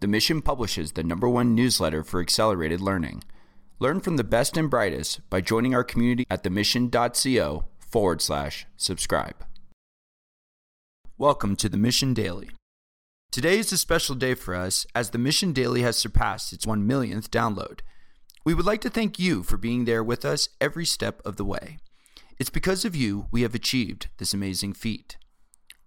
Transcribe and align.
The 0.00 0.06
Mission 0.06 0.42
publishes 0.42 0.92
the 0.92 1.02
number 1.02 1.28
one 1.28 1.56
newsletter 1.56 2.04
for 2.04 2.20
accelerated 2.20 2.80
learning. 2.80 3.24
Learn 3.80 3.98
from 3.98 4.16
the 4.16 4.22
best 4.22 4.56
and 4.56 4.70
brightest 4.70 5.28
by 5.28 5.40
joining 5.40 5.74
our 5.74 5.82
community 5.82 6.24
at 6.30 6.44
themission.co 6.44 7.64
forward 7.80 8.22
slash 8.22 8.64
subscribe. 8.76 9.44
Welcome 11.16 11.56
to 11.56 11.68
the 11.68 11.76
Mission 11.76 12.14
Daily. 12.14 12.50
Today 13.32 13.58
is 13.58 13.72
a 13.72 13.76
special 13.76 14.14
day 14.14 14.34
for 14.34 14.54
us 14.54 14.86
as 14.94 15.10
the 15.10 15.18
Mission 15.18 15.52
Daily 15.52 15.82
has 15.82 15.96
surpassed 15.96 16.52
its 16.52 16.64
1 16.64 16.86
millionth 16.86 17.32
download. 17.32 17.80
We 18.44 18.54
would 18.54 18.66
like 18.66 18.82
to 18.82 18.90
thank 18.90 19.18
you 19.18 19.42
for 19.42 19.56
being 19.56 19.84
there 19.84 20.04
with 20.04 20.24
us 20.24 20.48
every 20.60 20.86
step 20.86 21.20
of 21.24 21.34
the 21.34 21.44
way. 21.44 21.78
It's 22.38 22.50
because 22.50 22.84
of 22.84 22.94
you 22.94 23.26
we 23.32 23.42
have 23.42 23.54
achieved 23.54 24.06
this 24.18 24.32
amazing 24.32 24.74
feat. 24.74 25.16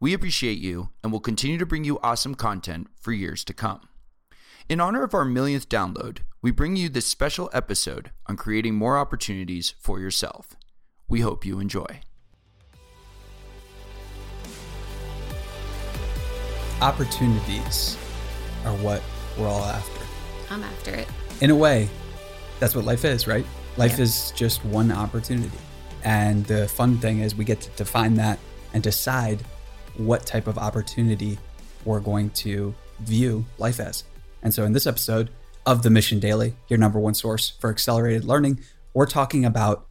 We 0.02 0.14
appreciate 0.14 0.58
you 0.58 0.90
and 1.02 1.14
will 1.14 1.22
continue 1.22 1.58
to 1.58 1.66
bring 1.66 1.86
you 1.86 1.98
awesome 2.00 2.36
content 2.36 2.88
for 3.00 3.14
years 3.14 3.46
to 3.46 3.54
come. 3.54 3.88
In 4.70 4.80
honor 4.80 5.04
of 5.04 5.14
our 5.14 5.26
millionth 5.26 5.70
download, 5.70 6.20
we 6.42 6.52
bring 6.52 6.76
you 6.76 6.90
this 6.90 7.06
special 7.06 7.50
episode 7.54 8.12
on 8.28 8.38
creating 8.38 8.76
more 8.76 8.98
opportunities 8.98 9.74
for 9.80 10.00
yourself. 10.00 10.56
We 11.10 11.22
hope 11.22 11.46
you 11.46 11.60
enjoy. 11.60 12.02
Opportunities 16.82 17.98
are 18.66 18.74
what 18.78 19.04
we're 19.38 19.48
all 19.48 19.64
after. 19.66 20.02
I'm 20.50 20.64
after 20.64 20.92
it. 20.92 21.08
In 21.42 21.50
a 21.52 21.56
way, 21.56 21.90
that's 22.60 22.76
what 22.76 22.86
life 22.86 23.06
is, 23.06 23.28
right? 23.28 23.46
Life 23.78 23.98
Yeah. 23.98 24.04
is 24.04 24.32
just 24.36 24.64
one 24.66 24.92
opportunity. 24.92 25.58
And 26.04 26.46
the 26.46 26.68
fun 26.68 26.98
thing 26.98 27.20
is 27.20 27.36
we 27.36 27.46
get 27.46 27.62
to 27.62 27.70
define 27.72 28.16
that 28.16 28.40
and 28.74 28.82
decide 28.82 29.44
what 29.98 30.26
type 30.26 30.48
of 30.48 30.58
opportunity 30.58 31.38
we're 31.86 32.00
going 32.00 32.30
to 32.32 32.74
view 33.02 33.46
life 33.58 33.80
as. 33.80 34.04
And 34.44 34.54
so 34.54 34.64
in 34.64 34.74
this 34.74 34.88
episode 34.88 35.30
of 35.66 35.84
the 35.84 35.90
Mission 35.90 36.20
Daily, 36.20 36.56
your 36.68 36.80
number 36.80 37.00
one 37.00 37.14
source 37.14 37.50
for 37.60 37.70
accelerated 37.70 38.26
learning, 38.26 38.62
we're 38.94 39.06
talking 39.06 39.46
about 39.46 39.88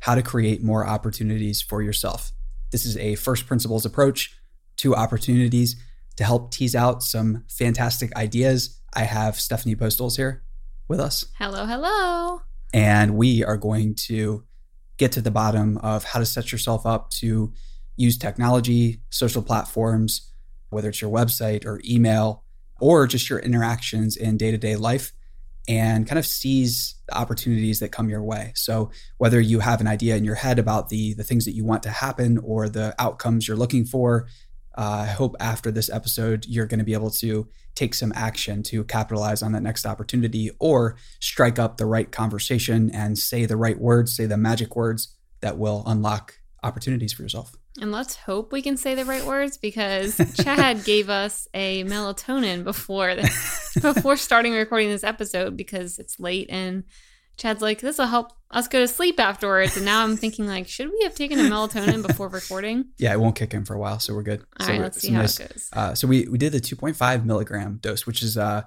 how 0.00 0.14
to 0.14 0.22
create 0.22 0.62
more 0.62 0.86
opportunities 0.86 1.60
for 1.60 1.82
yourself. 1.82 2.32
This 2.70 2.86
is 2.86 2.96
a 2.96 3.16
first 3.16 3.46
principles 3.46 3.84
approach 3.84 4.36
to 4.76 4.94
opportunities 4.94 5.76
to 6.16 6.24
help 6.24 6.52
tease 6.52 6.74
out 6.74 7.02
some 7.02 7.44
fantastic 7.48 8.14
ideas. 8.16 8.80
I 8.94 9.02
have 9.02 9.38
Stephanie 9.38 9.74
Postles 9.74 10.16
here 10.16 10.42
with 10.86 11.00
us 11.00 11.26
Hello, 11.38 11.66
hello. 11.66 12.40
and 12.72 13.16
we 13.16 13.44
are 13.44 13.56
going 13.56 13.94
to 13.94 14.44
get 14.96 15.12
to 15.12 15.20
the 15.20 15.30
bottom 15.30 15.78
of 15.78 16.04
how 16.04 16.18
to 16.18 16.26
set 16.26 16.50
yourself 16.50 16.86
up 16.86 17.10
to 17.10 17.52
use 17.96 18.16
technology, 18.16 19.00
social 19.10 19.42
platforms, 19.42 20.30
whether 20.70 20.88
it's 20.88 21.00
your 21.02 21.10
website 21.10 21.66
or 21.66 21.80
email, 21.84 22.44
or 22.80 23.06
just 23.06 23.28
your 23.28 23.38
interactions 23.38 24.16
in 24.16 24.36
day 24.36 24.50
to 24.50 24.58
day 24.58 24.76
life, 24.76 25.12
and 25.68 26.06
kind 26.06 26.18
of 26.18 26.26
seize 26.26 26.94
the 27.08 27.16
opportunities 27.16 27.80
that 27.80 27.92
come 27.92 28.08
your 28.08 28.22
way. 28.22 28.52
So, 28.54 28.90
whether 29.18 29.40
you 29.40 29.60
have 29.60 29.80
an 29.80 29.86
idea 29.86 30.16
in 30.16 30.24
your 30.24 30.34
head 30.34 30.58
about 30.58 30.88
the, 30.88 31.14
the 31.14 31.24
things 31.24 31.44
that 31.44 31.54
you 31.54 31.64
want 31.64 31.82
to 31.84 31.90
happen 31.90 32.38
or 32.38 32.68
the 32.68 32.94
outcomes 32.98 33.46
you're 33.46 33.56
looking 33.56 33.84
for, 33.84 34.26
uh, 34.78 35.02
I 35.02 35.06
hope 35.06 35.34
after 35.40 35.70
this 35.72 35.90
episode, 35.90 36.46
you're 36.46 36.66
going 36.66 36.78
to 36.78 36.84
be 36.84 36.94
able 36.94 37.10
to 37.10 37.48
take 37.74 37.94
some 37.94 38.12
action 38.14 38.62
to 38.62 38.84
capitalize 38.84 39.42
on 39.42 39.52
that 39.52 39.62
next 39.62 39.84
opportunity 39.84 40.50
or 40.60 40.96
strike 41.20 41.58
up 41.58 41.76
the 41.76 41.86
right 41.86 42.10
conversation 42.10 42.90
and 42.94 43.18
say 43.18 43.44
the 43.44 43.56
right 43.56 43.78
words, 43.78 44.14
say 44.16 44.26
the 44.26 44.36
magic 44.36 44.76
words 44.76 45.16
that 45.40 45.58
will 45.58 45.82
unlock 45.86 46.34
opportunities 46.62 47.12
for 47.12 47.22
yourself. 47.22 47.57
And 47.80 47.92
let's 47.92 48.16
hope 48.16 48.52
we 48.52 48.62
can 48.62 48.76
say 48.76 48.94
the 48.94 49.04
right 49.04 49.24
words 49.24 49.56
because 49.56 50.20
Chad 50.42 50.84
gave 50.84 51.08
us 51.08 51.46
a 51.54 51.84
melatonin 51.84 52.64
before 52.64 53.14
before 53.80 54.16
starting 54.16 54.52
recording 54.52 54.88
this 54.88 55.04
episode 55.04 55.56
because 55.56 55.98
it's 55.98 56.18
late 56.18 56.48
and 56.50 56.84
Chad's 57.38 57.62
like, 57.62 57.80
this 57.80 57.98
will 57.98 58.06
help 58.06 58.32
us 58.50 58.66
go 58.66 58.80
to 58.80 58.88
sleep 58.88 59.20
afterwards. 59.20 59.76
And 59.76 59.84
now 59.84 60.02
I'm 60.02 60.16
thinking 60.16 60.46
like, 60.46 60.66
should 60.66 60.90
we 60.90 61.00
have 61.04 61.14
taken 61.14 61.38
a 61.38 61.44
melatonin 61.44 62.04
before 62.04 62.28
recording? 62.28 62.86
Yeah, 62.98 63.12
it 63.12 63.20
won't 63.20 63.36
kick 63.36 63.54
in 63.54 63.64
for 63.64 63.74
a 63.74 63.78
while, 63.78 64.00
so 64.00 64.12
we're 64.12 64.24
good. 64.24 64.44
All 64.58 64.66
so 64.66 64.72
right, 64.72 64.80
let's 64.80 65.00
see 65.00 65.12
how 65.12 65.20
nice. 65.20 65.38
it 65.38 65.52
goes. 65.52 65.70
Uh, 65.72 65.94
so 65.94 66.08
we 66.08 66.26
we 66.26 66.36
did 66.36 66.50
the 66.50 66.60
2.5 66.60 67.24
milligram 67.24 67.78
dose, 67.80 68.06
which 68.06 68.24
is 68.24 68.36
uh, 68.36 68.62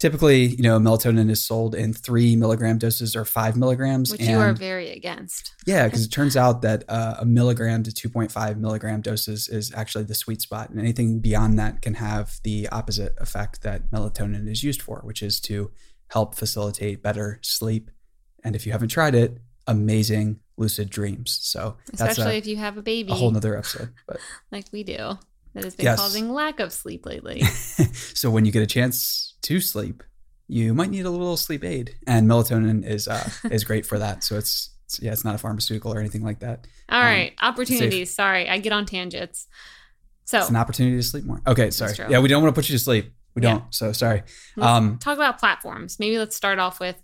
typically 0.00 0.46
you 0.46 0.62
know 0.62 0.80
melatonin 0.80 1.30
is 1.30 1.40
sold 1.40 1.76
in 1.76 1.92
three 1.92 2.34
milligram 2.34 2.78
doses 2.78 3.14
or 3.14 3.24
five 3.24 3.56
milligrams. 3.56 4.10
Which 4.10 4.22
you 4.22 4.38
are 4.38 4.52
very 4.52 4.90
against. 4.90 5.54
Yeah, 5.66 5.86
because 5.86 6.04
it 6.06 6.10
turns 6.10 6.36
out 6.36 6.62
that 6.62 6.82
uh, 6.88 7.16
a 7.20 7.24
milligram 7.24 7.84
to 7.84 7.90
2.5 7.92 8.56
milligram 8.56 9.02
doses 9.02 9.48
is 9.48 9.72
actually 9.74 10.04
the 10.04 10.14
sweet 10.14 10.42
spot. 10.42 10.70
And 10.70 10.80
anything 10.80 11.20
beyond 11.20 11.58
that 11.60 11.82
can 11.82 11.94
have 11.94 12.40
the 12.42 12.68
opposite 12.70 13.14
effect 13.20 13.62
that 13.62 13.90
melatonin 13.92 14.48
is 14.48 14.64
used 14.64 14.82
for, 14.82 15.00
which 15.04 15.22
is 15.22 15.38
to 15.42 15.70
help 16.08 16.34
facilitate 16.34 17.02
better 17.02 17.38
sleep. 17.42 17.90
And 18.42 18.56
if 18.56 18.66
you 18.66 18.72
haven't 18.72 18.88
tried 18.88 19.14
it, 19.14 19.38
amazing 19.66 20.40
lucid 20.56 20.90
dreams. 20.90 21.38
So 21.42 21.76
that's 21.92 22.00
Especially 22.18 22.34
a, 22.34 22.38
if 22.38 22.46
you 22.46 22.56
have 22.56 22.76
a 22.76 22.82
baby 22.82 23.12
a 23.12 23.14
whole 23.14 23.30
nother 23.30 23.56
episode. 23.56 23.92
But 24.08 24.18
like 24.50 24.64
we 24.72 24.82
do. 24.82 25.18
That 25.54 25.64
has 25.64 25.74
been 25.74 25.84
Yes. 25.84 25.98
causing 25.98 26.32
lack 26.32 26.60
of 26.60 26.72
sleep 26.72 27.04
lately. 27.06 27.42
so 28.14 28.30
when 28.30 28.44
you 28.44 28.52
get 28.52 28.62
a 28.62 28.66
chance 28.66 29.29
to 29.42 29.60
sleep, 29.60 30.02
you 30.48 30.74
might 30.74 30.90
need 30.90 31.06
a 31.06 31.10
little 31.10 31.36
sleep 31.36 31.64
aid. 31.64 31.96
And 32.06 32.28
melatonin 32.28 32.84
is 32.86 33.08
uh, 33.08 33.28
is 33.50 33.64
great 33.64 33.86
for 33.86 33.98
that. 33.98 34.24
So 34.24 34.36
it's, 34.36 34.70
it's 34.86 35.00
yeah, 35.00 35.12
it's 35.12 35.24
not 35.24 35.34
a 35.34 35.38
pharmaceutical 35.38 35.92
or 35.94 36.00
anything 36.00 36.22
like 36.22 36.40
that. 36.40 36.66
All 36.88 37.00
Um, 37.00 37.06
right, 37.06 37.32
opportunities. 37.40 38.12
Sorry, 38.14 38.48
I 38.48 38.58
get 38.58 38.72
on 38.72 38.86
tangents. 38.86 39.46
So 40.24 40.38
It's 40.38 40.50
an 40.50 40.56
opportunity 40.56 40.96
to 40.96 41.02
sleep 41.02 41.24
more. 41.24 41.40
Okay, 41.46 41.70
sorry. 41.70 41.94
Yeah, 42.08 42.20
we 42.20 42.28
don't 42.28 42.42
want 42.42 42.54
to 42.54 42.58
put 42.58 42.68
you 42.68 42.76
to 42.78 42.82
sleep. 42.82 43.12
We 43.34 43.42
Yeah. 43.42 43.50
don't. 43.58 43.74
So 43.74 43.92
sorry. 43.92 44.22
Um, 44.60 44.98
talk 44.98 45.16
about 45.16 45.38
platforms. 45.38 45.98
Maybe 45.98 46.18
let's 46.18 46.36
start 46.36 46.58
off 46.58 46.78
with 46.80 46.96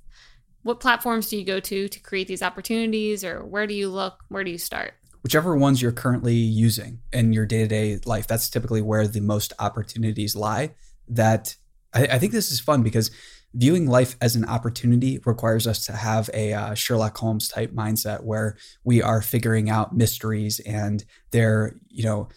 what 0.62 0.80
platforms 0.80 1.28
do 1.28 1.36
you 1.36 1.44
go 1.44 1.60
to 1.60 1.88
to 1.88 2.00
create 2.00 2.26
these 2.28 2.42
opportunities, 2.42 3.24
or 3.24 3.44
where 3.44 3.66
do 3.66 3.74
you 3.74 3.88
look? 3.88 4.14
Where 4.28 4.44
do 4.44 4.50
you 4.50 4.58
start? 4.58 4.94
whichever 5.22 5.56
ones 5.56 5.82
you're 5.82 5.90
currently 5.90 6.36
using 6.36 7.00
in 7.12 7.32
your 7.32 7.44
day-to-day 7.44 7.98
life, 8.04 8.28
that's 8.28 8.48
typically 8.48 8.80
where 8.80 9.08
the 9.08 9.18
most 9.18 9.52
opportunities 9.58 10.36
lie. 10.36 10.72
That 11.08 11.56
I, 11.94 12.04
I 12.06 12.18
think 12.18 12.32
this 12.32 12.50
is 12.50 12.60
fun 12.60 12.82
because 12.82 13.10
viewing 13.54 13.86
life 13.86 14.16
as 14.20 14.36
an 14.36 14.44
opportunity 14.44 15.18
requires 15.24 15.66
us 15.66 15.86
to 15.86 15.92
have 15.92 16.28
a 16.34 16.52
uh, 16.52 16.74
Sherlock 16.74 17.16
Holmes 17.16 17.48
type 17.48 17.72
mindset 17.72 18.22
where 18.22 18.56
we 18.84 19.02
are 19.02 19.22
figuring 19.22 19.70
out 19.70 19.96
mysteries 19.96 20.60
and 20.60 21.04
their, 21.30 21.76
you 21.88 22.04
know, 22.04 22.28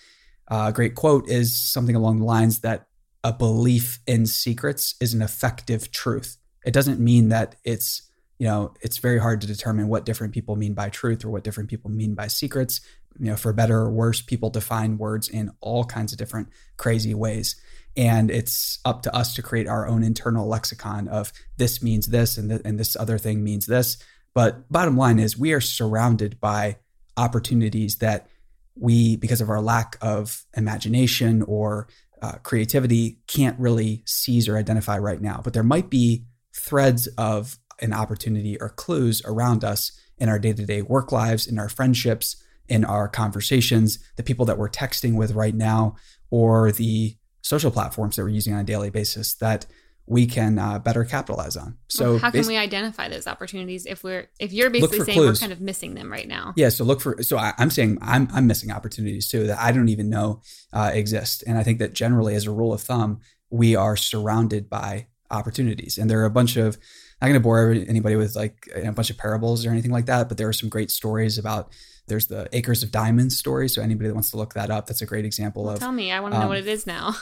a 0.48 0.72
great 0.72 0.96
quote 0.96 1.30
is 1.30 1.58
something 1.58 1.96
along 1.96 2.20
the 2.20 2.26
lines 2.26 2.62
that 2.62 2.88
a 3.24 3.34
belief 3.34 4.00
in 4.08 4.26
secrets 4.26 4.96
is 5.00 5.14
an 5.14 5.22
effective 5.22 5.92
truth. 5.92 6.38
It 6.66 6.74
doesn't 6.74 7.00
mean 7.00 7.30
that 7.30 7.56
it's 7.64 8.10
you 8.40 8.48
know 8.48 8.74
it's 8.82 8.98
very 8.98 9.20
hard 9.20 9.42
to 9.42 9.48
determine 9.48 9.90
what 9.90 10.06
different 10.06 10.34
people 10.34 10.56
mean 10.56 10.74
by 10.74 10.90
truth 10.90 11.26
or 11.26 11.30
what 11.30 11.44
different 11.44 11.70
people 11.70 11.92
mean 11.92 12.16
by 12.16 12.28
secrets 12.28 12.82
you 13.18 13.28
know 13.28 13.36
for 13.36 13.54
better 13.54 13.80
or 13.80 13.92
worse 13.92 14.22
people 14.22 14.50
define 14.50 14.98
words 14.98 15.30
in 15.30 15.52
all 15.62 15.84
kinds 15.86 16.12
of 16.12 16.18
different 16.18 16.50
crazy 16.78 17.14
ways. 17.14 17.60
And 17.98 18.30
it's 18.32 18.80
up 18.86 19.02
to 19.04 19.16
us 19.16 19.34
to 19.36 19.42
create 19.42 19.68
our 19.68 19.88
own 19.88 20.04
internal 20.04 20.48
lexicon 20.48 21.08
of 21.08 21.34
this 21.58 21.82
means 21.82 22.08
this 22.08 22.38
and, 22.38 22.50
th- 22.50 22.62
and 22.64 22.80
this 22.80 22.96
other 22.96 23.18
thing 23.18 23.44
means 23.44 23.66
this. 23.66 23.98
But 24.34 24.72
bottom 24.72 24.96
line 24.96 25.20
is 25.20 25.38
we 25.38 25.54
are 25.54 25.62
surrounded 25.62 26.40
by 26.40 26.78
opportunities 27.18 27.98
that 27.98 28.28
we 28.76 29.18
because 29.18 29.42
of 29.42 29.50
our 29.50 29.62
lack 29.62 29.98
of 30.02 30.46
imagination 30.56 31.42
or 31.42 31.88
uh, 32.22 32.34
creativity 32.44 33.20
can't 33.28 33.60
really 33.60 34.04
seize 34.06 34.48
or 34.48 34.58
identify 34.58 34.98
right 34.98 35.22
now. 35.22 35.42
But 35.44 35.54
there 35.54 35.64
might 35.64 35.90
be 35.90 36.26
threads 36.56 37.08
of 37.18 37.58
an 37.80 37.94
opportunity 37.94 38.60
or 38.60 38.70
clues 38.70 39.22
around 39.26 39.64
us 39.64 39.92
in 40.18 40.30
our 40.30 40.40
day-to-day 40.40 40.82
work 40.82 41.12
lives 41.12 41.48
in 41.48 41.58
our 41.58 41.70
friendships 41.70 42.42
in 42.70 42.86
our 42.86 43.08
conversations 43.08 44.00
the 44.16 44.24
people 44.24 44.46
that 44.46 44.58
we're 44.58 44.70
texting 44.70 45.16
with 45.16 45.32
right 45.34 45.56
now 45.56 45.96
or 46.30 46.72
the 46.72 47.16
social 47.42 47.72
platforms 47.72 48.16
that 48.16 48.24
we're 48.24 48.30
using 48.30 48.54
on 48.54 48.60
a 48.60 48.64
daily 48.64 48.90
basis 48.90 49.34
that 49.36 49.66
we 50.10 50.26
can 50.26 50.58
uh, 50.58 50.80
better 50.80 51.06
capitalize 51.06 51.56
on 51.56 51.78
so 51.88 52.18
how 52.18 52.32
can 52.32 52.42
basi- 52.42 52.48
we 52.48 52.58
identify 52.58 53.08
those 53.08 53.28
opportunities 53.28 53.86
if 53.86 54.04
we're 54.04 54.28
if 54.40 54.52
you're 54.52 54.72
basically 54.72 55.02
saying 55.02 55.18
clues. 55.18 55.40
we're 55.40 55.48
kind 55.48 55.54
of 55.54 55.62
missing 55.62 55.94
them 55.94 56.12
right 56.12 56.28
now? 56.28 56.54
Yeah, 56.56 56.70
so 56.70 56.84
look 56.84 57.00
for. 57.00 57.22
So 57.22 57.38
I, 57.38 57.54
I'm 57.60 57.70
saying 57.70 58.00
I'm 58.02 58.28
I'm 58.34 58.48
missing 58.48 58.72
opportunities 58.72 59.30
too 59.30 59.46
that 59.48 59.60
I 59.60 59.72
don't 59.72 59.90
even 59.90 60.10
know 60.10 60.42
uh, 60.74 60.92
exist, 60.94 61.44
and 61.46 61.58
I 61.58 61.64
think 61.64 61.78
that 61.80 61.94
generally, 61.94 62.34
as 62.34 62.48
a 62.48 62.52
rule 62.52 62.74
of 62.74 62.82
thumb, 62.82 63.20
we 63.52 63.76
are 63.76 63.96
surrounded 63.96 64.68
by 64.68 65.08
opportunities, 65.30 66.00
and 66.00 66.10
there 66.10 66.20
are 66.22 66.26
a 66.26 66.32
bunch 66.32 66.58
of. 66.58 66.78
I'm 67.22 67.28
not 67.28 67.34
going 67.34 67.42
to 67.42 67.44
bore 67.44 67.72
anybody 67.72 68.16
with 68.16 68.36
like 68.36 68.70
a 68.74 68.92
bunch 68.92 69.10
of 69.10 69.18
parables 69.18 69.66
or 69.66 69.72
anything 69.72 69.92
like 69.92 70.06
that, 70.08 70.28
but 70.28 70.38
there 70.38 70.48
are 70.48 70.54
some 70.54 70.70
great 70.70 70.90
stories 70.90 71.38
about. 71.38 71.72
There's 72.10 72.28
the 72.28 72.50
Acres 72.52 72.84
of 72.84 72.92
Diamonds 72.92 73.38
story. 73.38 73.70
So 73.70 73.82
anybody 73.82 74.08
that 74.10 74.14
wants 74.14 74.32
to 74.32 74.38
look 74.38 74.54
that 74.56 74.70
up, 74.70 74.88
that's 74.88 75.02
a 75.02 75.06
great 75.06 75.26
example 75.26 75.64
Well, 75.64 75.74
of. 75.76 75.80
tell 75.80 75.92
me, 75.92 76.12
I 76.12 76.20
want 76.20 76.34
to 76.34 76.40
know 76.40 76.44
um, 76.44 76.50
what 76.50 76.58
it 76.58 76.68
is 76.68 76.86
now. 76.86 77.16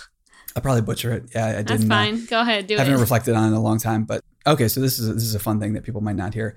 I'll 0.56 0.62
probably 0.64 0.82
butcher 0.82 1.12
it. 1.14 1.30
Yeah, 1.36 1.46
I 1.46 1.52
That's 1.62 1.72
didn't. 1.74 1.92
uh, 1.92 1.96
fine. 1.96 2.26
Go 2.26 2.42
ahead, 2.42 2.66
do 2.66 2.78
haven't 2.78 2.94
it. 2.96 3.00
reflected 3.00 3.36
on 3.36 3.44
it 3.44 3.48
in 3.50 3.54
a 3.54 3.62
long 3.62 3.78
time. 3.78 4.06
But 4.06 4.24
okay, 4.48 4.68
so 4.68 4.80
this 4.82 4.98
is 4.98 5.14
this 5.14 5.24
is 5.24 5.36
a 5.36 5.40
fun 5.40 5.60
thing 5.60 5.74
that 5.74 5.84
people 5.84 6.02
might 6.02 6.16
not 6.16 6.34
hear. 6.34 6.56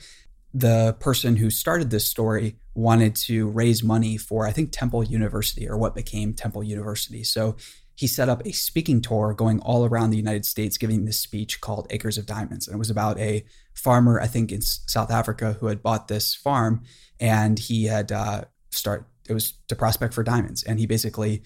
The 0.54 0.96
person 1.00 1.36
who 1.36 1.50
started 1.50 1.90
this 1.90 2.06
story 2.06 2.56
wanted 2.74 3.14
to 3.16 3.48
raise 3.48 3.82
money 3.84 4.16
for 4.16 4.46
I 4.46 4.52
think 4.52 4.70
Temple 4.72 5.04
University 5.04 5.68
or 5.68 5.76
what 5.76 5.94
became 5.94 6.32
Temple 6.32 6.64
University. 6.64 7.22
So 7.24 7.56
he 7.94 8.06
set 8.06 8.30
up 8.30 8.40
a 8.46 8.52
speaking 8.52 9.02
tour 9.02 9.34
going 9.34 9.60
all 9.60 9.84
around 9.84 10.10
the 10.10 10.16
United 10.16 10.46
States, 10.46 10.78
giving 10.78 11.04
this 11.04 11.18
speech 11.18 11.60
called 11.60 11.86
Acres 11.90 12.16
of 12.16 12.24
Diamonds. 12.24 12.66
And 12.66 12.74
it 12.74 12.78
was 12.78 12.88
about 12.88 13.18
a 13.18 13.44
farmer, 13.80 14.20
I 14.20 14.26
think 14.26 14.52
in 14.52 14.62
South 14.62 15.10
Africa, 15.10 15.56
who 15.60 15.66
had 15.66 15.82
bought 15.82 16.08
this 16.08 16.34
farm 16.34 16.82
and 17.20 17.58
he 17.58 17.84
had 17.84 18.10
uh, 18.10 18.42
start. 18.70 19.06
It 19.28 19.34
was 19.34 19.52
to 19.68 19.76
prospect 19.76 20.14
for 20.14 20.24
diamonds, 20.24 20.64
and 20.64 20.80
he 20.80 20.86
basically 20.86 21.42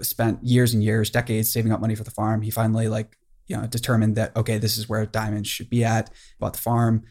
spent 0.00 0.42
years 0.42 0.72
and 0.72 0.82
years, 0.82 1.10
decades 1.10 1.52
saving 1.52 1.72
up 1.72 1.80
money 1.80 1.94
for 1.94 2.04
the 2.04 2.10
farm. 2.10 2.42
He 2.42 2.50
finally 2.50 2.88
like 2.88 3.18
you 3.46 3.56
know 3.56 3.66
determined 3.66 4.16
that 4.16 4.34
okay, 4.36 4.58
this 4.58 4.78
is 4.78 4.88
where 4.88 5.04
diamonds 5.04 5.48
should 5.48 5.68
be 5.68 5.84
at. 5.84 6.10
Bought 6.38 6.54
the 6.54 6.60
farm, 6.60 7.02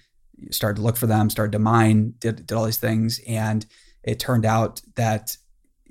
started 0.50 0.78
to 0.78 0.82
look 0.82 0.98
for 0.98 1.08
them, 1.08 1.30
started 1.30 1.52
to 1.52 1.60
mine, 1.60 2.16
did 2.20 2.48
did 2.48 2.56
all 2.56 2.66
these 2.66 2.78
things, 2.78 3.20
and 3.28 3.66
it 4.04 4.20
turned 4.20 4.46
out 4.46 4.82
that 4.96 5.38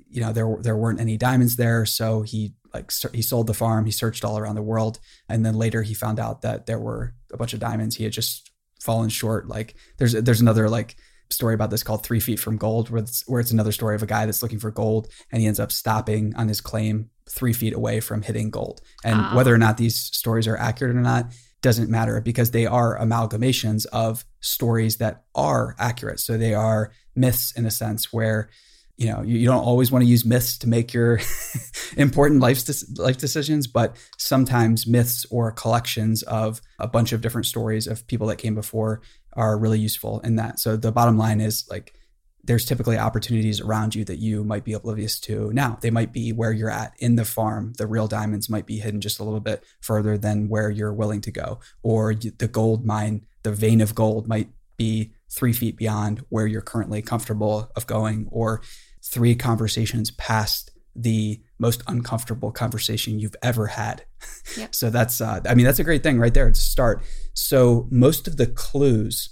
you 0.09 0.21
know 0.21 0.33
there 0.33 0.57
there 0.61 0.75
weren't 0.75 0.99
any 0.99 1.17
diamonds 1.17 1.55
there, 1.55 1.85
so 1.85 2.23
he 2.23 2.55
like 2.73 2.91
he 3.13 3.21
sold 3.21 3.47
the 3.47 3.53
farm. 3.53 3.85
He 3.85 3.91
searched 3.91 4.25
all 4.25 4.37
around 4.37 4.55
the 4.55 4.61
world, 4.61 4.99
and 5.29 5.45
then 5.45 5.53
later 5.53 5.83
he 5.83 5.93
found 5.93 6.19
out 6.19 6.41
that 6.41 6.65
there 6.65 6.79
were 6.79 7.13
a 7.31 7.37
bunch 7.37 7.53
of 7.53 7.59
diamonds. 7.59 7.95
He 7.95 8.03
had 8.03 8.13
just 8.13 8.51
fallen 8.81 9.09
short. 9.09 9.47
Like 9.47 9.75
there's 9.97 10.13
there's 10.13 10.41
another 10.41 10.69
like 10.69 10.95
story 11.29 11.53
about 11.53 11.69
this 11.69 11.83
called 11.83 12.03
Three 12.03 12.19
Feet 12.19 12.39
from 12.39 12.57
Gold, 12.57 12.89
where 12.89 13.01
it's, 13.01 13.23
where 13.27 13.41
it's 13.41 13.51
another 13.51 13.71
story 13.71 13.95
of 13.95 14.03
a 14.03 14.07
guy 14.07 14.25
that's 14.25 14.43
looking 14.43 14.59
for 14.59 14.71
gold 14.71 15.07
and 15.31 15.41
he 15.41 15.47
ends 15.47 15.59
up 15.59 15.71
stopping 15.71 16.35
on 16.35 16.47
his 16.47 16.61
claim 16.61 17.09
three 17.29 17.53
feet 17.53 17.73
away 17.73 17.99
from 17.99 18.21
hitting 18.21 18.51
gold. 18.51 18.81
And 19.03 19.19
oh. 19.19 19.35
whether 19.35 19.53
or 19.53 19.57
not 19.57 19.77
these 19.77 19.99
stories 19.99 20.47
are 20.47 20.57
accurate 20.57 20.95
or 20.95 21.01
not 21.01 21.33
doesn't 21.61 21.89
matter 21.89 22.21
because 22.21 22.51
they 22.51 22.67
are 22.67 22.99
amalgamations 22.99 23.85
of 23.87 24.23
stories 24.41 24.97
that 24.97 25.23
are 25.33 25.75
accurate. 25.79 26.19
So 26.19 26.37
they 26.37 26.53
are 26.53 26.91
myths 27.15 27.51
in 27.53 27.65
a 27.65 27.71
sense 27.71 28.13
where 28.13 28.49
you 28.97 29.11
know 29.11 29.21
you, 29.21 29.45
don't 29.45 29.63
always 29.63 29.91
want 29.91 30.03
to 30.03 30.09
use 30.09 30.25
myths 30.25 30.57
to 30.57 30.69
make 30.69 30.93
your 30.93 31.19
important 31.97 32.39
life 32.39 32.63
life 32.97 33.17
decisions 33.17 33.67
but 33.67 33.95
sometimes 34.17 34.87
myths 34.87 35.25
or 35.29 35.51
collections 35.51 36.23
of 36.23 36.61
a 36.79 36.87
bunch 36.87 37.11
of 37.11 37.21
different 37.21 37.45
stories 37.45 37.87
of 37.87 38.07
people 38.07 38.27
that 38.27 38.37
came 38.37 38.55
before 38.55 39.01
are 39.35 39.57
really 39.57 39.79
useful 39.79 40.19
in 40.21 40.35
that. 40.37 40.59
So 40.59 40.77
the 40.77 40.91
bottom 40.91 41.17
line 41.17 41.41
is 41.41 41.67
like 41.69 41.93
there's 42.43 42.65
typically 42.65 42.97
opportunities 42.97 43.59
around 43.59 43.95
you 43.95 44.05
that 44.05 44.17
you 44.17 44.43
might 44.43 44.63
be 44.63 44.73
oblivious 44.73 45.19
to 45.21 45.51
now. 45.51 45.79
They 45.81 45.89
might 45.89 46.13
be 46.13 46.31
where 46.31 46.51
you're 46.51 46.69
at 46.69 46.93
in 46.99 47.15
the 47.15 47.25
farm. 47.25 47.73
The 47.77 47.87
real 47.87 48.07
diamonds 48.07 48.49
might 48.49 48.67
be 48.67 48.77
hidden 48.77 49.01
just 49.01 49.19
a 49.19 49.23
little 49.23 49.39
bit 49.39 49.63
further 49.81 50.15
than 50.17 50.47
where 50.47 50.69
you're 50.69 50.93
willing 50.93 51.21
to 51.21 51.31
go. 51.31 51.59
Or 51.81 52.13
the 52.13 52.47
gold 52.47 52.85
mine 52.85 53.25
the 53.43 53.51
vein 53.51 53.81
of 53.81 53.93
gold 53.93 54.27
might 54.27 54.49
be 54.77 55.13
three 55.29 55.53
feet 55.53 55.77
beyond 55.77 56.25
where 56.29 56.47
you're 56.47 56.61
currently 56.61 57.01
comfortable 57.01 57.71
of 57.75 57.87
going. 57.87 58.27
Or 58.31 58.61
three 59.05 59.35
conversations 59.35 60.11
past 60.11 60.71
the 60.95 61.41
most 61.59 61.83
uncomfortable 61.87 62.51
conversation 62.51 63.19
you've 63.19 63.35
ever 63.41 63.67
had. 63.67 64.03
Yep. 64.57 64.75
so 64.75 64.89
that's, 64.89 65.21
uh, 65.21 65.41
I 65.47 65.55
mean, 65.55 65.65
that's 65.65 65.79
a 65.79 65.83
great 65.83 66.03
thing 66.03 66.19
right 66.19 66.33
there 66.33 66.49
to 66.49 66.59
start. 66.59 67.03
So 67.33 67.87
most 67.91 68.27
of 68.27 68.37
the 68.37 68.47
clues 68.47 69.29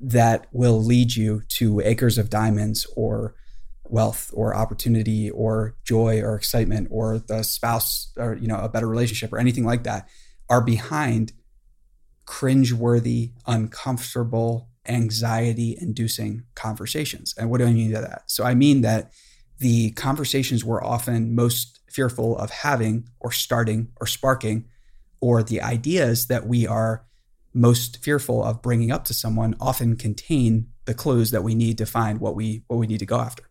that 0.00 0.46
will 0.52 0.82
lead 0.82 1.14
you 1.14 1.42
to 1.48 1.80
acres 1.80 2.18
of 2.18 2.30
diamonds 2.30 2.86
or 2.96 3.34
wealth 3.84 4.30
or 4.32 4.54
opportunity 4.54 5.30
or 5.30 5.76
joy 5.84 6.20
or 6.20 6.34
excitement 6.34 6.88
or 6.90 7.18
the 7.18 7.42
spouse 7.42 8.12
or, 8.16 8.34
you 8.34 8.46
know, 8.48 8.58
a 8.58 8.68
better 8.68 8.88
relationship 8.88 9.32
or 9.32 9.38
anything 9.38 9.64
like 9.64 9.84
that 9.84 10.08
are 10.48 10.62
behind 10.62 11.32
cringeworthy, 12.26 13.32
uncomfortable, 13.46 14.68
anxiety 14.88 15.76
inducing 15.80 16.44
conversations. 16.54 17.34
And 17.38 17.50
what 17.50 17.58
do 17.58 17.66
I 17.66 17.72
mean 17.72 17.92
by 17.92 18.00
that? 18.00 18.24
So 18.26 18.44
I 18.44 18.54
mean 18.54 18.80
that 18.82 19.12
the 19.58 19.92
conversations 19.92 20.64
we're 20.64 20.82
often 20.82 21.34
most 21.34 21.80
fearful 21.88 22.36
of 22.38 22.50
having 22.50 23.08
or 23.20 23.30
starting 23.30 23.88
or 24.00 24.06
sparking, 24.06 24.66
or 25.20 25.42
the 25.42 25.62
ideas 25.62 26.26
that 26.26 26.46
we 26.46 26.66
are 26.66 27.06
most 27.54 28.02
fearful 28.02 28.42
of 28.42 28.62
bringing 28.62 28.90
up 28.90 29.04
to 29.04 29.14
someone 29.14 29.54
often 29.60 29.94
contain 29.94 30.66
the 30.86 30.94
clues 30.94 31.30
that 31.30 31.44
we 31.44 31.54
need 31.54 31.78
to 31.78 31.86
find 31.86 32.18
what 32.18 32.34
we 32.34 32.64
what 32.66 32.78
we 32.78 32.86
need 32.86 32.98
to 32.98 33.06
go 33.06 33.20
after. 33.20 33.44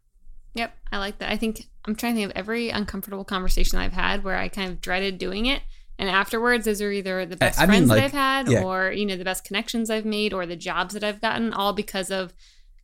Yep, 0.54 0.76
I 0.92 0.98
like 0.98 1.20
that. 1.20 1.32
I 1.32 1.38
think 1.38 1.68
I'm 1.86 1.96
trying 1.96 2.16
to 2.16 2.20
think 2.20 2.32
of 2.32 2.38
every 2.38 2.70
uncomfortable 2.70 3.24
conversation 3.24 3.80
I've 3.80 3.94
had 3.94 4.24
where 4.24 4.38
I 4.38 4.50
kind 4.50 4.70
of 4.70 4.82
dreaded 4.82 5.18
doing 5.18 5.46
it 5.46 5.62
and 6.00 6.10
afterwards, 6.10 6.66
those 6.66 6.82
are 6.82 6.92
either 6.92 7.26
the 7.26 7.38
best 7.38 7.60
I, 7.60 7.64
I 7.64 7.66
friends 7.68 7.82
mean, 7.82 7.90
like, 7.90 7.98
that 7.98 8.06
I've 8.06 8.12
had, 8.12 8.52
yeah. 8.52 8.64
or 8.64 8.92
you 8.92 9.06
know, 9.06 9.18
the 9.18 9.24
best 9.24 9.44
connections 9.44 9.90
I've 9.90 10.06
made, 10.06 10.34
or 10.34 10.46
the 10.46 10.56
jobs 10.56 10.94
that 10.94 11.04
I've 11.04 11.22
gotten, 11.22 11.54
all 11.54 11.74
because 11.74 12.10
of 12.12 12.34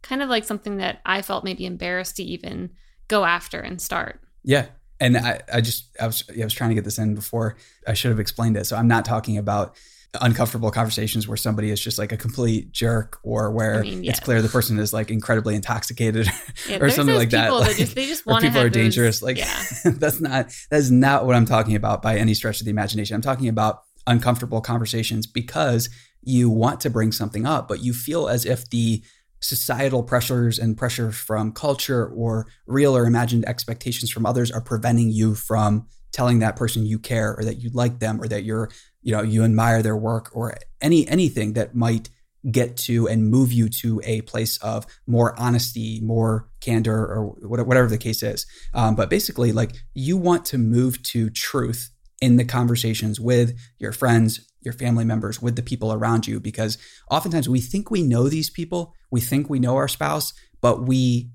kind 0.03 0.21
of 0.21 0.29
like 0.29 0.45
something 0.45 0.77
that 0.77 1.01
I 1.05 1.21
felt 1.21 1.43
maybe 1.43 1.65
embarrassed 1.65 2.17
to 2.17 2.23
even 2.23 2.71
go 3.07 3.25
after 3.25 3.59
and 3.59 3.81
start. 3.81 4.21
Yeah, 4.43 4.67
and 4.99 5.17
I, 5.17 5.41
I 5.51 5.61
just 5.61 5.95
I 5.99 6.05
was 6.05 6.23
yeah, 6.33 6.43
I 6.43 6.45
was 6.45 6.53
trying 6.53 6.69
to 6.69 6.75
get 6.75 6.83
this 6.83 6.97
in 6.97 7.15
before 7.15 7.57
I 7.87 7.93
should 7.93 8.09
have 8.09 8.19
explained 8.19 8.57
it. 8.57 8.65
So 8.65 8.75
I'm 8.75 8.87
not 8.87 9.05
talking 9.05 9.37
about 9.37 9.75
uncomfortable 10.21 10.71
conversations 10.71 11.27
where 11.27 11.37
somebody 11.37 11.69
is 11.69 11.79
just 11.79 11.97
like 11.97 12.11
a 12.11 12.17
complete 12.17 12.71
jerk 12.71 13.19
or 13.23 13.51
where 13.51 13.79
I 13.79 13.81
mean, 13.81 14.03
yeah. 14.03 14.11
it's 14.11 14.19
clear 14.19 14.41
the 14.41 14.49
person 14.49 14.79
is 14.79 14.93
like 14.93 15.11
incredibly 15.11 15.55
intoxicated 15.55 16.27
yeah, 16.69 16.77
or 16.77 16.89
something 16.89 17.15
like 17.15 17.29
that. 17.31 17.51
Like, 17.51 17.77
just, 17.77 17.95
they 17.95 18.05
just 18.05 18.25
want 18.25 18.43
people 18.43 18.61
are 18.61 18.69
dangerous. 18.69 19.21
Like 19.21 19.37
yeah. 19.37 19.63
that's 19.85 20.19
not 20.19 20.51
that's 20.71 20.89
not 20.89 21.25
what 21.25 21.35
I'm 21.35 21.45
talking 21.45 21.75
about 21.75 22.01
by 22.01 22.17
any 22.17 22.33
stretch 22.33 22.59
of 22.59 22.65
the 22.65 22.71
imagination. 22.71 23.15
I'm 23.15 23.21
talking 23.21 23.47
about 23.47 23.81
uncomfortable 24.05 24.61
conversations 24.61 25.27
because 25.27 25.89
you 26.23 26.49
want 26.49 26.81
to 26.81 26.89
bring 26.89 27.11
something 27.11 27.45
up, 27.45 27.67
but 27.67 27.81
you 27.81 27.93
feel 27.93 28.27
as 28.27 28.45
if 28.45 28.69
the 28.69 29.03
societal 29.39 30.03
pressures 30.03 30.57
and 30.57 30.77
pressure 30.77 31.11
from 31.11 31.51
culture 31.51 32.07
or 32.07 32.47
real 32.65 32.97
or 32.97 33.05
imagined 33.05 33.45
expectations 33.45 34.09
from 34.09 34.25
others 34.25 34.51
are 34.51 34.61
preventing 34.61 35.09
you 35.09 35.35
from 35.35 35.85
telling 36.11 36.39
that 36.39 36.55
person 36.55 36.85
you 36.85 36.97
care 36.97 37.35
or 37.37 37.43
that 37.43 37.57
you 37.57 37.69
like 37.73 37.99
them 37.99 38.19
or 38.19 38.27
that 38.27 38.43
you're 38.43 38.69
you 39.07 39.13
know 39.13 39.21
you 39.21 39.45
admire 39.45 39.81
their 39.81 39.95
work 39.95 40.29
or 40.33 40.57
any 40.81 41.07
anything 41.07 41.53
that 41.53 41.73
might 41.73 42.09
get 42.51 42.75
to 42.75 43.07
and 43.07 43.29
move 43.31 43.53
you 43.53 43.69
to 43.69 44.01
a 44.03 44.21
place 44.21 44.57
of 44.57 44.85
more 45.07 45.33
honesty 45.39 46.01
more 46.01 46.49
candor 46.59 46.97
or 46.97 47.27
whatever 47.41 47.87
the 47.87 47.97
case 47.97 48.21
is. 48.21 48.45
Um, 48.73 48.95
but 48.95 49.09
basically 49.09 49.53
like 49.53 49.71
you 49.93 50.17
want 50.17 50.45
to 50.47 50.57
move 50.57 51.01
to 51.03 51.29
truth 51.29 51.89
in 52.21 52.35
the 52.35 52.43
conversations 52.43 53.17
with 53.19 53.57
your 53.79 53.93
friends 53.93 54.45
your 54.61 54.73
family 54.73 55.05
members 55.05 55.41
with 55.41 55.55
the 55.55 55.63
people 55.63 55.93
around 55.93 56.27
you 56.27 56.41
because 56.41 56.77
oftentimes 57.09 57.47
we 57.47 57.61
think 57.61 57.89
we 57.89 58.03
know 58.03 58.27
these 58.27 58.49
people 58.49 58.93
we 59.09 59.21
think 59.21 59.49
we 59.49 59.59
know 59.59 59.77
our 59.77 59.87
spouse 59.87 60.33
but 60.59 60.85
we 60.85 61.29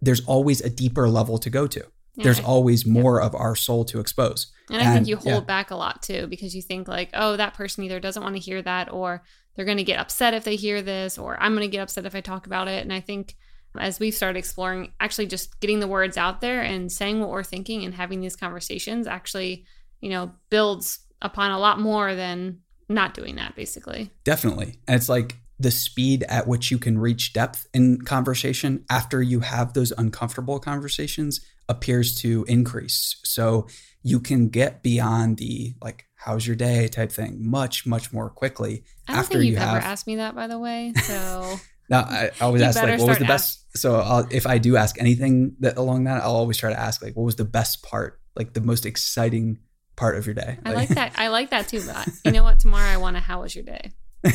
there's 0.00 0.24
always 0.26 0.60
a 0.60 0.70
deeper 0.70 1.08
level 1.08 1.38
to 1.38 1.50
go 1.50 1.66
to 1.66 1.84
yeah, 2.18 2.24
there's 2.24 2.40
always 2.40 2.84
more 2.84 3.20
yeah. 3.20 3.26
of 3.26 3.34
our 3.34 3.54
soul 3.54 3.84
to 3.86 4.00
expose. 4.00 4.52
And, 4.68 4.80
and 4.80 4.88
I 4.88 4.92
think 4.92 5.06
you 5.06 5.16
hold 5.16 5.26
yeah. 5.26 5.40
back 5.40 5.70
a 5.70 5.76
lot 5.76 6.02
too 6.02 6.26
because 6.26 6.54
you 6.54 6.62
think 6.62 6.88
like, 6.88 7.10
oh, 7.14 7.36
that 7.36 7.54
person 7.54 7.84
either 7.84 8.00
doesn't 8.00 8.22
want 8.22 8.34
to 8.34 8.40
hear 8.40 8.60
that 8.60 8.92
or 8.92 9.22
they're 9.54 9.64
going 9.64 9.78
to 9.78 9.84
get 9.84 10.00
upset 10.00 10.34
if 10.34 10.44
they 10.44 10.56
hear 10.56 10.82
this 10.82 11.16
or 11.16 11.40
I'm 11.40 11.54
going 11.54 11.66
to 11.66 11.70
get 11.70 11.80
upset 11.80 12.06
if 12.06 12.14
I 12.14 12.20
talk 12.20 12.46
about 12.46 12.68
it. 12.68 12.82
And 12.82 12.92
I 12.92 13.00
think 13.00 13.36
as 13.78 14.00
we've 14.00 14.14
started 14.14 14.38
exploring, 14.38 14.92
actually 14.98 15.26
just 15.26 15.60
getting 15.60 15.78
the 15.78 15.86
words 15.86 16.16
out 16.16 16.40
there 16.40 16.60
and 16.60 16.90
saying 16.90 17.20
what 17.20 17.28
we're 17.28 17.44
thinking 17.44 17.84
and 17.84 17.94
having 17.94 18.20
these 18.20 18.36
conversations 18.36 19.06
actually, 19.06 19.64
you 20.00 20.10
know, 20.10 20.32
builds 20.50 20.98
upon 21.22 21.52
a 21.52 21.58
lot 21.58 21.78
more 21.78 22.14
than 22.14 22.58
not 22.88 23.14
doing 23.14 23.36
that 23.36 23.54
basically. 23.54 24.10
Definitely. 24.24 24.80
And 24.88 24.96
it's 24.96 25.08
like 25.08 25.36
the 25.60 25.70
speed 25.70 26.24
at 26.28 26.46
which 26.46 26.70
you 26.70 26.78
can 26.78 26.98
reach 26.98 27.32
depth 27.32 27.66
in 27.72 28.00
conversation 28.02 28.84
after 28.90 29.22
you 29.22 29.40
have 29.40 29.72
those 29.72 29.92
uncomfortable 29.92 30.58
conversations 30.58 31.40
appears 31.68 32.16
to 32.22 32.44
increase. 32.48 33.20
So 33.24 33.68
you 34.02 34.20
can 34.20 34.48
get 34.48 34.82
beyond 34.82 35.38
the 35.38 35.74
like 35.82 36.06
how's 36.14 36.46
your 36.46 36.56
day 36.56 36.88
type 36.88 37.12
thing 37.12 37.38
much 37.40 37.86
much 37.86 38.12
more 38.12 38.30
quickly 38.30 38.84
I 39.06 39.12
don't 39.12 39.20
after 39.20 39.34
think 39.34 39.44
you've 39.44 39.54
you 39.54 39.58
have 39.58 39.76
ever 39.76 39.86
asked 39.86 40.06
me 40.06 40.16
that 40.16 40.34
by 40.34 40.46
the 40.46 40.58
way. 40.58 40.92
So 41.02 41.56
no, 41.90 41.98
I 41.98 42.30
always 42.40 42.62
ask 42.62 42.82
like 42.82 42.98
what 42.98 43.08
was 43.08 43.18
the 43.18 43.24
best 43.24 43.64
so 43.76 43.96
I'll, 43.96 44.26
if 44.30 44.46
I 44.46 44.58
do 44.58 44.76
ask 44.76 45.00
anything 45.00 45.56
that 45.60 45.78
along 45.78 46.04
that 46.04 46.22
I'll 46.22 46.36
always 46.36 46.58
try 46.58 46.70
to 46.70 46.78
ask 46.78 47.02
like 47.02 47.16
what 47.16 47.24
was 47.24 47.36
the 47.36 47.44
best 47.44 47.82
part 47.82 48.20
like 48.36 48.52
the 48.52 48.60
most 48.60 48.86
exciting 48.86 49.58
part 49.98 50.16
of 50.16 50.24
your 50.26 50.34
day. 50.34 50.58
I 50.64 50.72
like 50.72 50.88
that. 50.90 51.12
I 51.16 51.28
like 51.28 51.50
that 51.50 51.68
too. 51.68 51.82
But 51.84 52.08
you 52.24 52.30
know 52.30 52.44
what? 52.44 52.60
Tomorrow 52.60 52.88
I 52.88 52.96
want 52.96 53.16
to. 53.16 53.20
How 53.20 53.42
was 53.42 53.54
your 53.54 53.64
day? 53.64 53.90
No, 54.24 54.30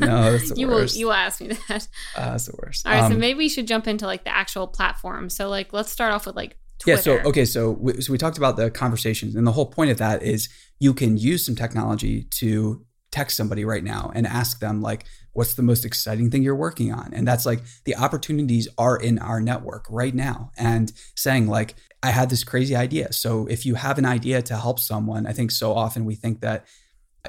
no, 0.00 0.32
that's 0.32 0.50
the 0.50 0.54
you 0.56 0.68
worst. 0.68 0.94
Will, 0.94 1.00
you 1.00 1.06
will 1.06 1.12
ask 1.12 1.40
me 1.40 1.48
that. 1.68 1.88
Uh, 2.16 2.30
that's 2.30 2.46
the 2.46 2.56
worst. 2.62 2.86
All 2.86 2.92
right, 2.92 3.02
um, 3.04 3.12
so 3.12 3.18
maybe 3.18 3.38
we 3.38 3.48
should 3.48 3.66
jump 3.66 3.86
into 3.86 4.06
like 4.06 4.24
the 4.24 4.34
actual 4.34 4.66
platform. 4.66 5.30
So 5.30 5.48
like, 5.48 5.72
let's 5.72 5.90
start 5.90 6.12
off 6.12 6.26
with 6.26 6.36
like 6.36 6.56
Twitter. 6.78 7.10
Yeah. 7.10 7.22
So 7.22 7.28
okay. 7.28 7.44
So 7.44 7.70
we, 7.70 8.00
so 8.00 8.12
we 8.12 8.18
talked 8.18 8.38
about 8.38 8.56
the 8.56 8.70
conversations, 8.70 9.34
and 9.34 9.46
the 9.46 9.52
whole 9.52 9.66
point 9.66 9.90
of 9.90 9.98
that 9.98 10.22
is 10.22 10.48
you 10.78 10.92
can 10.92 11.16
use 11.16 11.46
some 11.46 11.54
technology 11.54 12.24
to 12.24 12.84
text 13.12 13.36
somebody 13.36 13.64
right 13.64 13.84
now 13.84 14.10
and 14.14 14.26
ask 14.26 14.58
them 14.58 14.82
like, 14.82 15.04
what's 15.32 15.54
the 15.54 15.62
most 15.62 15.84
exciting 15.84 16.30
thing 16.30 16.42
you're 16.42 16.54
working 16.54 16.92
on? 16.92 17.14
And 17.14 17.26
that's 17.26 17.46
like 17.46 17.60
the 17.84 17.96
opportunities 17.96 18.68
are 18.76 18.96
in 18.96 19.18
our 19.18 19.40
network 19.40 19.86
right 19.88 20.14
now, 20.14 20.50
and 20.56 20.92
saying 21.14 21.46
like, 21.46 21.76
I 22.02 22.10
had 22.10 22.28
this 22.28 22.44
crazy 22.44 22.76
idea. 22.76 23.12
So 23.12 23.46
if 23.46 23.64
you 23.64 23.74
have 23.76 23.98
an 23.98 24.04
idea 24.04 24.42
to 24.42 24.56
help 24.56 24.80
someone, 24.80 25.26
I 25.26 25.32
think 25.32 25.50
so 25.50 25.74
often 25.74 26.04
we 26.04 26.14
think 26.14 26.40
that 26.40 26.66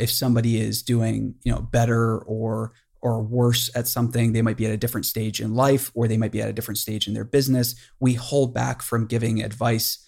if 0.02 0.12
somebody 0.12 0.60
is 0.60 0.84
doing 0.84 1.36
you 1.44 1.52
know 1.52 1.62
better 1.62 2.20
or 2.20 2.74
or 3.02 3.22
worse 3.22 3.70
at 3.76 3.88
something 3.88 4.34
they 4.34 4.42
might 4.42 4.58
be 4.58 4.66
at 4.66 4.72
a 4.72 4.78
different 4.78 5.06
stage 5.06 5.40
in 5.40 5.54
life 5.54 5.92
or 5.94 6.08
they 6.08 6.18
might 6.18 6.32
be 6.32 6.42
at 6.42 6.50
a 6.50 6.54
different 6.54 6.78
stage 6.78 7.08
in 7.08 7.14
their 7.14 7.24
business 7.24 7.76
we 8.00 8.14
hold 8.14 8.54
back 8.54 8.82
from 8.82 9.06
giving 9.06 9.42
advice 9.42 10.08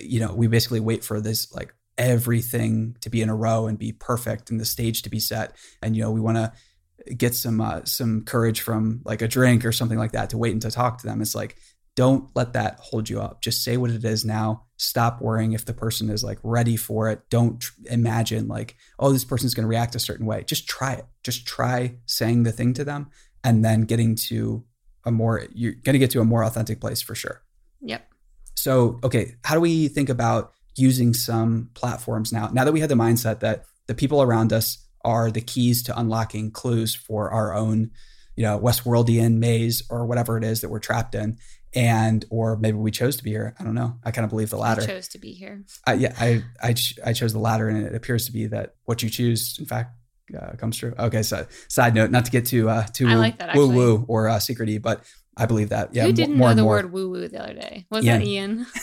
you 0.00 0.20
know, 0.20 0.34
we 0.34 0.46
basically 0.46 0.80
wait 0.80 1.04
for 1.04 1.20
this 1.20 1.52
like 1.52 1.74
everything 1.98 2.96
to 3.00 3.10
be 3.10 3.22
in 3.22 3.28
a 3.28 3.34
row 3.34 3.66
and 3.66 3.78
be 3.78 3.92
perfect 3.92 4.50
and 4.50 4.60
the 4.60 4.64
stage 4.64 5.02
to 5.02 5.10
be 5.10 5.20
set. 5.20 5.56
And, 5.82 5.96
you 5.96 6.02
know, 6.02 6.10
we 6.10 6.20
want 6.20 6.36
to 6.38 7.14
get 7.14 7.34
some, 7.34 7.60
uh, 7.60 7.84
some 7.84 8.22
courage 8.22 8.60
from 8.60 9.02
like 9.04 9.22
a 9.22 9.28
drink 9.28 9.64
or 9.64 9.72
something 9.72 9.98
like 9.98 10.12
that 10.12 10.30
to 10.30 10.38
wait 10.38 10.52
and 10.52 10.62
to 10.62 10.70
talk 10.70 10.98
to 10.98 11.06
them. 11.06 11.20
It's 11.20 11.34
like, 11.34 11.56
don't 11.96 12.28
let 12.34 12.54
that 12.54 12.78
hold 12.80 13.08
you 13.08 13.20
up. 13.20 13.40
Just 13.40 13.62
say 13.62 13.76
what 13.76 13.90
it 13.90 14.04
is 14.04 14.24
now. 14.24 14.63
Stop 14.76 15.20
worrying 15.20 15.52
if 15.52 15.64
the 15.64 15.72
person 15.72 16.10
is 16.10 16.24
like 16.24 16.38
ready 16.42 16.76
for 16.76 17.08
it. 17.08 17.22
Don't 17.30 17.60
tr- 17.60 17.72
imagine 17.90 18.48
like, 18.48 18.76
oh, 18.98 19.12
this 19.12 19.24
person's 19.24 19.54
going 19.54 19.64
to 19.64 19.68
react 19.68 19.94
a 19.94 20.00
certain 20.00 20.26
way. 20.26 20.42
Just 20.44 20.68
try 20.68 20.94
it. 20.94 21.06
Just 21.22 21.46
try 21.46 21.96
saying 22.06 22.42
the 22.42 22.52
thing 22.52 22.74
to 22.74 22.84
them 22.84 23.10
and 23.44 23.64
then 23.64 23.82
getting 23.82 24.16
to 24.16 24.64
a 25.04 25.10
more, 25.10 25.46
you're 25.54 25.72
going 25.72 25.92
to 25.92 25.98
get 25.98 26.10
to 26.10 26.20
a 26.20 26.24
more 26.24 26.42
authentic 26.42 26.80
place 26.80 27.00
for 27.00 27.14
sure. 27.14 27.42
Yep. 27.82 28.08
So, 28.56 28.98
okay, 29.04 29.34
how 29.44 29.54
do 29.54 29.60
we 29.60 29.88
think 29.88 30.08
about 30.08 30.52
using 30.76 31.14
some 31.14 31.70
platforms 31.74 32.32
now? 32.32 32.48
Now 32.52 32.64
that 32.64 32.72
we 32.72 32.80
have 32.80 32.88
the 32.88 32.94
mindset 32.94 33.40
that 33.40 33.64
the 33.86 33.94
people 33.94 34.22
around 34.22 34.52
us 34.52 34.78
are 35.04 35.30
the 35.30 35.40
keys 35.40 35.82
to 35.84 35.98
unlocking 35.98 36.50
clues 36.50 36.94
for 36.94 37.30
our 37.30 37.54
own, 37.54 37.90
you 38.36 38.42
know, 38.42 38.58
Westworldian 38.58 39.36
maze 39.36 39.82
or 39.90 40.06
whatever 40.06 40.38
it 40.38 40.44
is 40.44 40.62
that 40.62 40.70
we're 40.70 40.78
trapped 40.78 41.14
in, 41.14 41.38
and 41.74 42.24
or 42.30 42.56
maybe 42.56 42.76
we 42.76 42.90
chose 42.90 43.16
to 43.16 43.24
be 43.24 43.30
here. 43.30 43.54
I 43.58 43.64
don't 43.64 43.74
know. 43.74 43.98
I 44.04 44.10
kind 44.10 44.24
of 44.24 44.30
believe 44.30 44.50
the 44.50 44.56
latter. 44.58 44.82
I 44.82 44.86
chose 44.86 45.08
to 45.08 45.18
be 45.18 45.32
here. 45.32 45.64
I, 45.86 45.94
yeah, 45.94 46.14
I, 46.18 46.42
I 46.62 46.72
ch- 46.74 46.98
I 47.04 47.12
chose 47.12 47.32
the 47.32 47.38
latter, 47.40 47.68
and 47.68 47.84
it 47.86 47.94
appears 47.94 48.26
to 48.26 48.32
be 48.32 48.46
that 48.46 48.74
what 48.84 49.02
you 49.02 49.10
choose, 49.10 49.56
in 49.58 49.66
fact, 49.66 49.92
uh, 50.38 50.52
comes 50.56 50.76
true. 50.76 50.94
Okay, 50.98 51.22
so 51.22 51.46
side 51.68 51.94
note, 51.94 52.10
not 52.10 52.24
to 52.26 52.30
get 52.30 52.46
too 52.46 52.68
uh, 52.68 52.84
too 52.86 53.06
woo, 53.06 53.14
like 53.16 53.54
woo 53.54 53.68
woo 53.68 54.04
or 54.08 54.28
uh, 54.28 54.36
secrety, 54.38 54.80
but 54.80 55.02
I 55.36 55.46
believe 55.46 55.70
that. 55.70 55.94
Yeah, 55.94 56.04
Who 56.04 56.12
didn't 56.12 56.36
more 56.36 56.50
know 56.50 56.54
the 56.54 56.62
more. 56.62 56.76
word 56.76 56.92
woo 56.92 57.10
woo 57.10 57.26
the 57.28 57.42
other 57.42 57.54
day? 57.54 57.86
Was 57.90 58.04
Ian. 58.04 58.20
that 58.20 58.26
Ian? 58.26 58.66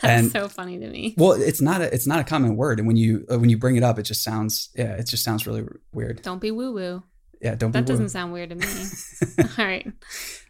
That's 0.00 0.02
And- 0.02 0.30
so 0.30 0.48
funny 0.48 0.78
to 0.78 0.88
me. 0.88 1.14
Well, 1.16 1.32
it's 1.32 1.60
not 1.62 1.80
a 1.80 1.92
it's 1.94 2.06
not 2.06 2.20
a 2.20 2.24
common 2.24 2.56
word, 2.56 2.78
and 2.78 2.86
when 2.86 2.96
you 2.96 3.26
uh, 3.32 3.38
when 3.38 3.48
you 3.50 3.56
bring 3.58 3.76
it 3.76 3.82
up, 3.82 3.98
it 3.98 4.02
just 4.02 4.22
sounds 4.22 4.68
yeah, 4.76 4.92
it 4.96 5.06
just 5.06 5.24
sounds 5.24 5.46
really 5.46 5.64
weird. 5.92 6.22
Don't 6.22 6.40
be 6.40 6.50
woo 6.50 6.72
woo. 6.72 7.02
Yeah, 7.40 7.54
don't 7.54 7.72
That 7.72 7.86
doesn't 7.86 8.08
sound 8.08 8.32
weird 8.32 8.50
to 8.50 8.56
me. 8.56 8.66
All 9.58 9.64
right. 9.64 9.86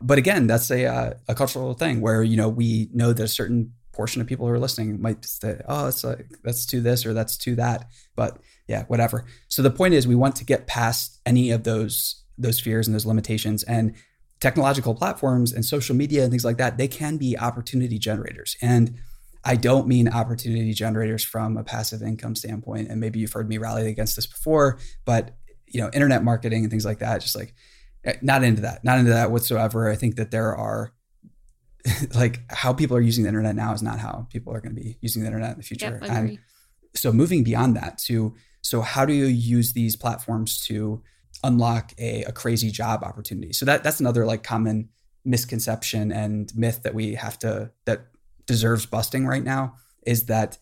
But 0.00 0.19
again, 0.19 0.47
that's 0.47 0.71
a 0.71 0.87
uh, 0.87 1.14
a 1.28 1.35
cultural 1.35 1.75
thing 1.75 2.00
where 2.00 2.23
you 2.23 2.37
know 2.37 2.49
we 2.49 2.88
know 2.93 3.12
that 3.12 3.23
a 3.23 3.28
certain 3.28 3.73
portion 3.93 4.21
of 4.21 4.26
people 4.28 4.47
who 4.47 4.52
are 4.52 4.59
listening 4.59 5.00
might 5.00 5.25
say, 5.25 5.61
"Oh, 5.66 5.88
it's 5.88 6.05
like 6.05 6.26
that's 6.45 6.66
to 6.66 6.81
this 6.81 7.05
or 7.05 7.12
that's 7.14 7.37
to 7.38 7.57
that." 7.57 7.88
But 8.14 8.38
yeah, 8.69 8.85
whatever. 8.85 9.25
So 9.49 9.62
the 9.62 9.71
point 9.71 9.95
is, 9.95 10.07
we 10.07 10.14
want 10.14 10.37
to 10.37 10.45
get 10.45 10.66
past 10.66 11.21
any 11.26 11.50
of 11.50 11.64
those 11.64 12.23
those 12.38 12.61
fears 12.61 12.87
and 12.87 12.95
those 12.95 13.07
limitations, 13.07 13.62
and 13.64 13.95
technological 14.40 14.95
platforms 14.95 15.52
and 15.52 15.64
social 15.64 15.97
media 15.97 16.23
and 16.23 16.31
things 16.31 16.45
like 16.45 16.59
that. 16.59 16.78
They 16.78 16.88
can 16.88 17.16
be 17.16 17.37
opportunity 17.37 17.99
generators, 17.99 18.57
and 18.62 18.97
I 19.45 19.55
don't 19.55 19.87
mean 19.87 20.09
opportunity 20.09 20.73
generators 20.73 21.25
from 21.25 21.57
a 21.57 21.62
passive 21.62 22.02
income 22.02 22.35
standpoint. 22.35 22.88
And 22.88 23.00
maybe 23.00 23.21
you've 23.21 23.33
heard 23.33 23.49
me 23.49 23.59
rally 23.59 23.87
against 23.87 24.16
this 24.16 24.26
before, 24.26 24.78
but 25.05 25.37
you 25.66 25.80
know, 25.80 25.90
internet 25.92 26.25
marketing 26.25 26.62
and 26.62 26.70
things 26.70 26.85
like 26.85 26.99
that, 27.00 27.20
just 27.20 27.37
like 27.37 27.54
eh, 28.04 28.14
not 28.23 28.42
into 28.42 28.62
that, 28.62 28.85
not 28.85 28.99
into 28.99 29.11
that 29.11 29.30
whatsoever. 29.30 29.90
I 29.90 29.96
think 29.96 30.16
that 30.16 30.30
there 30.30 30.54
are 30.56 30.92
like 32.14 32.40
how 32.50 32.73
people 32.73 32.96
are 32.96 33.00
using 33.02 33.25
the 33.25 33.28
internet 33.28 33.54
now 33.54 33.73
is 33.73 33.82
not 33.82 33.99
how 33.99 34.26
people 34.30 34.52
are 34.52 34.61
going 34.61 34.75
to 34.75 34.80
be 34.80 34.99
using 35.00 35.23
the 35.23 35.26
internet 35.26 35.52
in 35.52 35.56
the 35.58 35.62
future. 35.62 35.99
Yep, 36.00 36.11
and 36.11 36.38
so 36.94 37.12
moving 37.12 37.44
beyond 37.44 37.76
that 37.76 37.99
to 37.99 38.35
so 38.62 38.80
how 38.80 39.04
do 39.04 39.12
you 39.12 39.26
use 39.26 39.75
these 39.75 39.94
platforms 39.94 40.61
to 40.62 41.00
unlock 41.44 41.92
a, 41.99 42.25
a 42.25 42.32
crazy 42.32 42.70
job 42.70 43.04
opportunity? 43.04 43.52
So 43.52 43.64
that 43.66 43.85
that's 43.85 44.00
another 44.00 44.26
like 44.26 44.42
common 44.42 44.88
misconception 45.25 46.11
and 46.12 46.50
myth 46.56 46.82
that 46.82 46.94
we 46.94 47.14
have 47.14 47.38
to 47.40 47.70
that 47.85 48.06
deserves 48.46 48.87
busting 48.87 49.26
right 49.26 49.42
now 49.42 49.75
is 50.04 50.26
that 50.26 50.58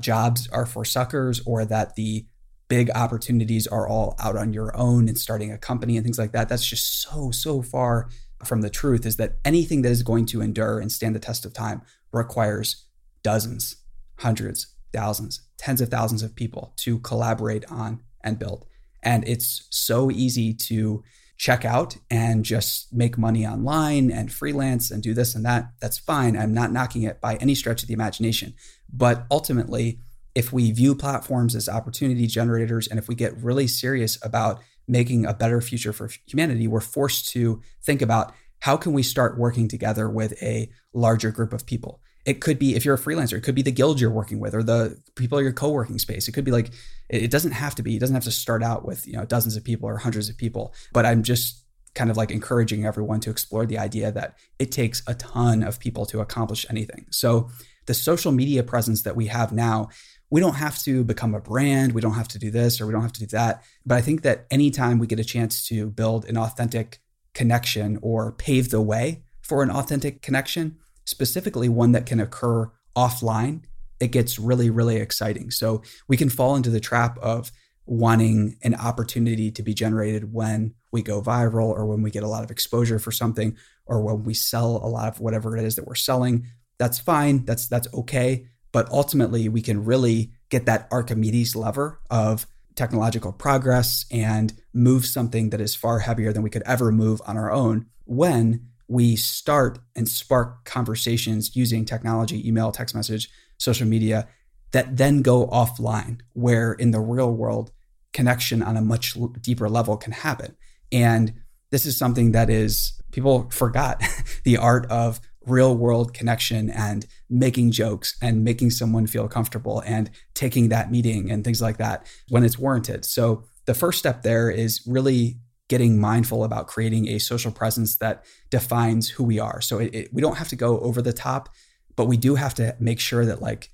jobs 0.00 0.48
are 0.48 0.66
for 0.66 0.84
suckers 0.84 1.40
or 1.46 1.64
that 1.64 1.94
the 1.94 2.26
big 2.68 2.90
opportunities 2.90 3.66
are 3.66 3.88
all 3.88 4.14
out 4.20 4.36
on 4.36 4.52
your 4.52 4.76
own 4.76 5.08
and 5.08 5.18
starting 5.18 5.50
a 5.50 5.58
company 5.58 5.96
and 5.96 6.04
things 6.04 6.18
like 6.18 6.32
that. 6.32 6.48
That's 6.48 6.66
just 6.66 7.02
so, 7.02 7.30
so 7.30 7.62
far 7.62 8.08
from 8.44 8.60
the 8.60 8.70
truth 8.70 9.04
is 9.04 9.16
that 9.16 9.38
anything 9.44 9.82
that 9.82 9.90
is 9.90 10.02
going 10.02 10.26
to 10.26 10.40
endure 10.40 10.78
and 10.78 10.92
stand 10.92 11.14
the 11.14 11.20
test 11.20 11.44
of 11.44 11.52
time 11.52 11.82
requires 12.12 12.84
dozens, 13.22 13.76
hundreds, 14.18 14.74
thousands, 14.92 15.42
tens 15.56 15.80
of 15.80 15.88
thousands 15.88 16.22
of 16.22 16.36
people 16.36 16.72
to 16.76 16.98
collaborate 17.00 17.64
on 17.70 18.00
and 18.22 18.38
build. 18.38 18.66
And 19.02 19.26
it's 19.26 19.66
so 19.70 20.10
easy 20.10 20.54
to 20.54 21.02
check 21.36 21.64
out 21.64 21.96
and 22.10 22.44
just 22.44 22.92
make 22.92 23.16
money 23.16 23.46
online 23.46 24.10
and 24.10 24.32
freelance 24.32 24.90
and 24.90 25.02
do 25.02 25.14
this 25.14 25.34
and 25.34 25.44
that. 25.44 25.70
That's 25.80 25.98
fine. 25.98 26.36
I'm 26.36 26.52
not 26.52 26.72
knocking 26.72 27.02
it 27.02 27.20
by 27.20 27.36
any 27.36 27.54
stretch 27.54 27.82
of 27.82 27.88
the 27.88 27.94
imagination. 27.94 28.54
But 28.92 29.24
ultimately, 29.30 30.00
if 30.38 30.52
we 30.52 30.70
view 30.70 30.94
platforms 30.94 31.56
as 31.56 31.68
opportunity 31.68 32.28
generators 32.28 32.86
and 32.86 32.96
if 32.96 33.08
we 33.08 33.14
get 33.16 33.36
really 33.38 33.66
serious 33.66 34.24
about 34.24 34.60
making 34.86 35.26
a 35.26 35.34
better 35.34 35.60
future 35.60 35.92
for 35.92 36.08
humanity, 36.26 36.68
we're 36.68 36.80
forced 36.80 37.28
to 37.30 37.60
think 37.82 38.00
about 38.00 38.32
how 38.60 38.76
can 38.76 38.92
we 38.92 39.02
start 39.02 39.36
working 39.36 39.66
together 39.66 40.08
with 40.08 40.40
a 40.40 40.70
larger 40.94 41.32
group 41.32 41.52
of 41.52 41.66
people. 41.66 42.00
It 42.24 42.40
could 42.40 42.56
be 42.56 42.76
if 42.76 42.84
you're 42.84 42.94
a 42.94 42.98
freelancer, 42.98 43.32
it 43.32 43.40
could 43.40 43.56
be 43.56 43.62
the 43.62 43.72
guild 43.72 44.00
you're 44.00 44.12
working 44.12 44.38
with 44.38 44.54
or 44.54 44.62
the 44.62 45.02
people 45.16 45.38
in 45.38 45.44
your 45.44 45.52
co-working 45.52 45.98
space. 45.98 46.28
It 46.28 46.32
could 46.32 46.44
be 46.44 46.52
like 46.52 46.70
it 47.08 47.32
doesn't 47.32 47.50
have 47.50 47.74
to 47.74 47.82
be. 47.82 47.96
It 47.96 47.98
doesn't 47.98 48.14
have 48.14 48.22
to 48.24 48.30
start 48.30 48.62
out 48.62 48.84
with, 48.84 49.08
you 49.08 49.14
know, 49.14 49.24
dozens 49.24 49.56
of 49.56 49.64
people 49.64 49.88
or 49.88 49.96
hundreds 49.96 50.28
of 50.28 50.38
people, 50.38 50.72
but 50.92 51.04
I'm 51.04 51.24
just 51.24 51.64
kind 51.96 52.12
of 52.12 52.16
like 52.16 52.30
encouraging 52.30 52.86
everyone 52.86 53.18
to 53.20 53.30
explore 53.30 53.66
the 53.66 53.78
idea 53.78 54.12
that 54.12 54.38
it 54.60 54.70
takes 54.70 55.02
a 55.08 55.14
ton 55.14 55.64
of 55.64 55.80
people 55.80 56.06
to 56.06 56.20
accomplish 56.20 56.64
anything. 56.70 57.06
So 57.10 57.50
the 57.86 57.94
social 57.94 58.30
media 58.30 58.62
presence 58.62 59.02
that 59.02 59.16
we 59.16 59.26
have 59.26 59.50
now 59.50 59.88
we 60.30 60.40
don't 60.40 60.54
have 60.54 60.78
to 60.82 61.04
become 61.04 61.34
a 61.34 61.40
brand. 61.40 61.92
We 61.92 62.00
don't 62.00 62.14
have 62.14 62.28
to 62.28 62.38
do 62.38 62.50
this 62.50 62.80
or 62.80 62.86
we 62.86 62.92
don't 62.92 63.02
have 63.02 63.12
to 63.12 63.20
do 63.20 63.26
that. 63.28 63.62
But 63.86 63.96
I 63.96 64.00
think 64.00 64.22
that 64.22 64.46
anytime 64.50 64.98
we 64.98 65.06
get 65.06 65.20
a 65.20 65.24
chance 65.24 65.66
to 65.68 65.88
build 65.90 66.26
an 66.26 66.36
authentic 66.36 67.00
connection 67.34 67.98
or 68.02 68.32
pave 68.32 68.70
the 68.70 68.82
way 68.82 69.22
for 69.42 69.62
an 69.62 69.70
authentic 69.70 70.20
connection, 70.20 70.76
specifically 71.04 71.68
one 71.68 71.92
that 71.92 72.06
can 72.06 72.20
occur 72.20 72.70
offline, 72.96 73.64
it 74.00 74.08
gets 74.08 74.38
really, 74.38 74.70
really 74.70 74.96
exciting. 74.96 75.50
So 75.50 75.82
we 76.08 76.16
can 76.16 76.28
fall 76.28 76.56
into 76.56 76.70
the 76.70 76.80
trap 76.80 77.18
of 77.18 77.50
wanting 77.86 78.56
an 78.62 78.74
opportunity 78.74 79.50
to 79.50 79.62
be 79.62 79.72
generated 79.72 80.32
when 80.32 80.74
we 80.92 81.00
go 81.00 81.22
viral 81.22 81.68
or 81.68 81.86
when 81.86 82.02
we 82.02 82.10
get 82.10 82.22
a 82.22 82.28
lot 82.28 82.44
of 82.44 82.50
exposure 82.50 82.98
for 82.98 83.10
something 83.10 83.56
or 83.86 84.02
when 84.02 84.24
we 84.24 84.34
sell 84.34 84.76
a 84.76 84.88
lot 84.88 85.08
of 85.08 85.20
whatever 85.20 85.56
it 85.56 85.64
is 85.64 85.76
that 85.76 85.86
we're 85.86 85.94
selling. 85.94 86.46
That's 86.78 86.98
fine. 86.98 87.46
That's 87.46 87.66
that's 87.66 87.92
okay 87.94 88.46
but 88.72 88.88
ultimately 88.90 89.48
we 89.48 89.62
can 89.62 89.84
really 89.84 90.32
get 90.50 90.66
that 90.66 90.88
archimedes 90.90 91.54
lever 91.56 92.00
of 92.10 92.46
technological 92.74 93.32
progress 93.32 94.06
and 94.10 94.54
move 94.72 95.04
something 95.04 95.50
that 95.50 95.60
is 95.60 95.74
far 95.74 95.98
heavier 95.98 96.32
than 96.32 96.42
we 96.42 96.50
could 96.50 96.62
ever 96.64 96.92
move 96.92 97.20
on 97.26 97.36
our 97.36 97.50
own 97.50 97.86
when 98.04 98.68
we 98.86 99.16
start 99.16 99.78
and 99.94 100.08
spark 100.08 100.64
conversations 100.64 101.54
using 101.54 101.84
technology 101.84 102.46
email 102.48 102.72
text 102.72 102.94
message 102.94 103.28
social 103.58 103.86
media 103.86 104.26
that 104.72 104.96
then 104.96 105.22
go 105.22 105.46
offline 105.48 106.20
where 106.32 106.72
in 106.72 106.90
the 106.90 107.00
real 107.00 107.32
world 107.32 107.70
connection 108.12 108.62
on 108.62 108.76
a 108.76 108.82
much 108.82 109.16
deeper 109.42 109.68
level 109.68 109.96
can 109.96 110.12
happen. 110.12 110.56
And 110.90 111.34
this 111.70 111.84
is 111.84 111.96
something 111.96 112.32
that 112.32 112.48
is 112.48 113.00
people 113.12 113.48
forgot 113.50 114.02
the 114.44 114.56
art 114.56 114.86
of 114.86 115.20
real 115.48 115.76
world 115.76 116.14
connection 116.14 116.70
and 116.70 117.06
making 117.28 117.70
jokes 117.70 118.16
and 118.22 118.44
making 118.44 118.70
someone 118.70 119.06
feel 119.06 119.28
comfortable 119.28 119.80
and 119.86 120.10
taking 120.34 120.68
that 120.68 120.90
meeting 120.90 121.30
and 121.30 121.44
things 121.44 121.60
like 121.60 121.78
that 121.78 122.06
when 122.28 122.44
it's 122.44 122.58
warranted. 122.58 123.04
So 123.04 123.44
the 123.66 123.74
first 123.74 123.98
step 123.98 124.22
there 124.22 124.50
is 124.50 124.80
really 124.86 125.38
getting 125.68 126.00
mindful 126.00 126.44
about 126.44 126.66
creating 126.66 127.08
a 127.08 127.18
social 127.18 127.52
presence 127.52 127.96
that 127.98 128.24
defines 128.50 129.08
who 129.10 129.24
we 129.24 129.38
are. 129.38 129.60
So 129.60 129.78
it, 129.78 129.94
it, 129.94 130.14
we 130.14 130.22
don't 130.22 130.38
have 130.38 130.48
to 130.48 130.56
go 130.56 130.80
over 130.80 131.02
the 131.02 131.12
top, 131.12 131.50
but 131.94 132.06
we 132.06 132.16
do 132.16 132.34
have 132.36 132.54
to 132.54 132.74
make 132.80 133.00
sure 133.00 133.26
that 133.26 133.42
like 133.42 133.70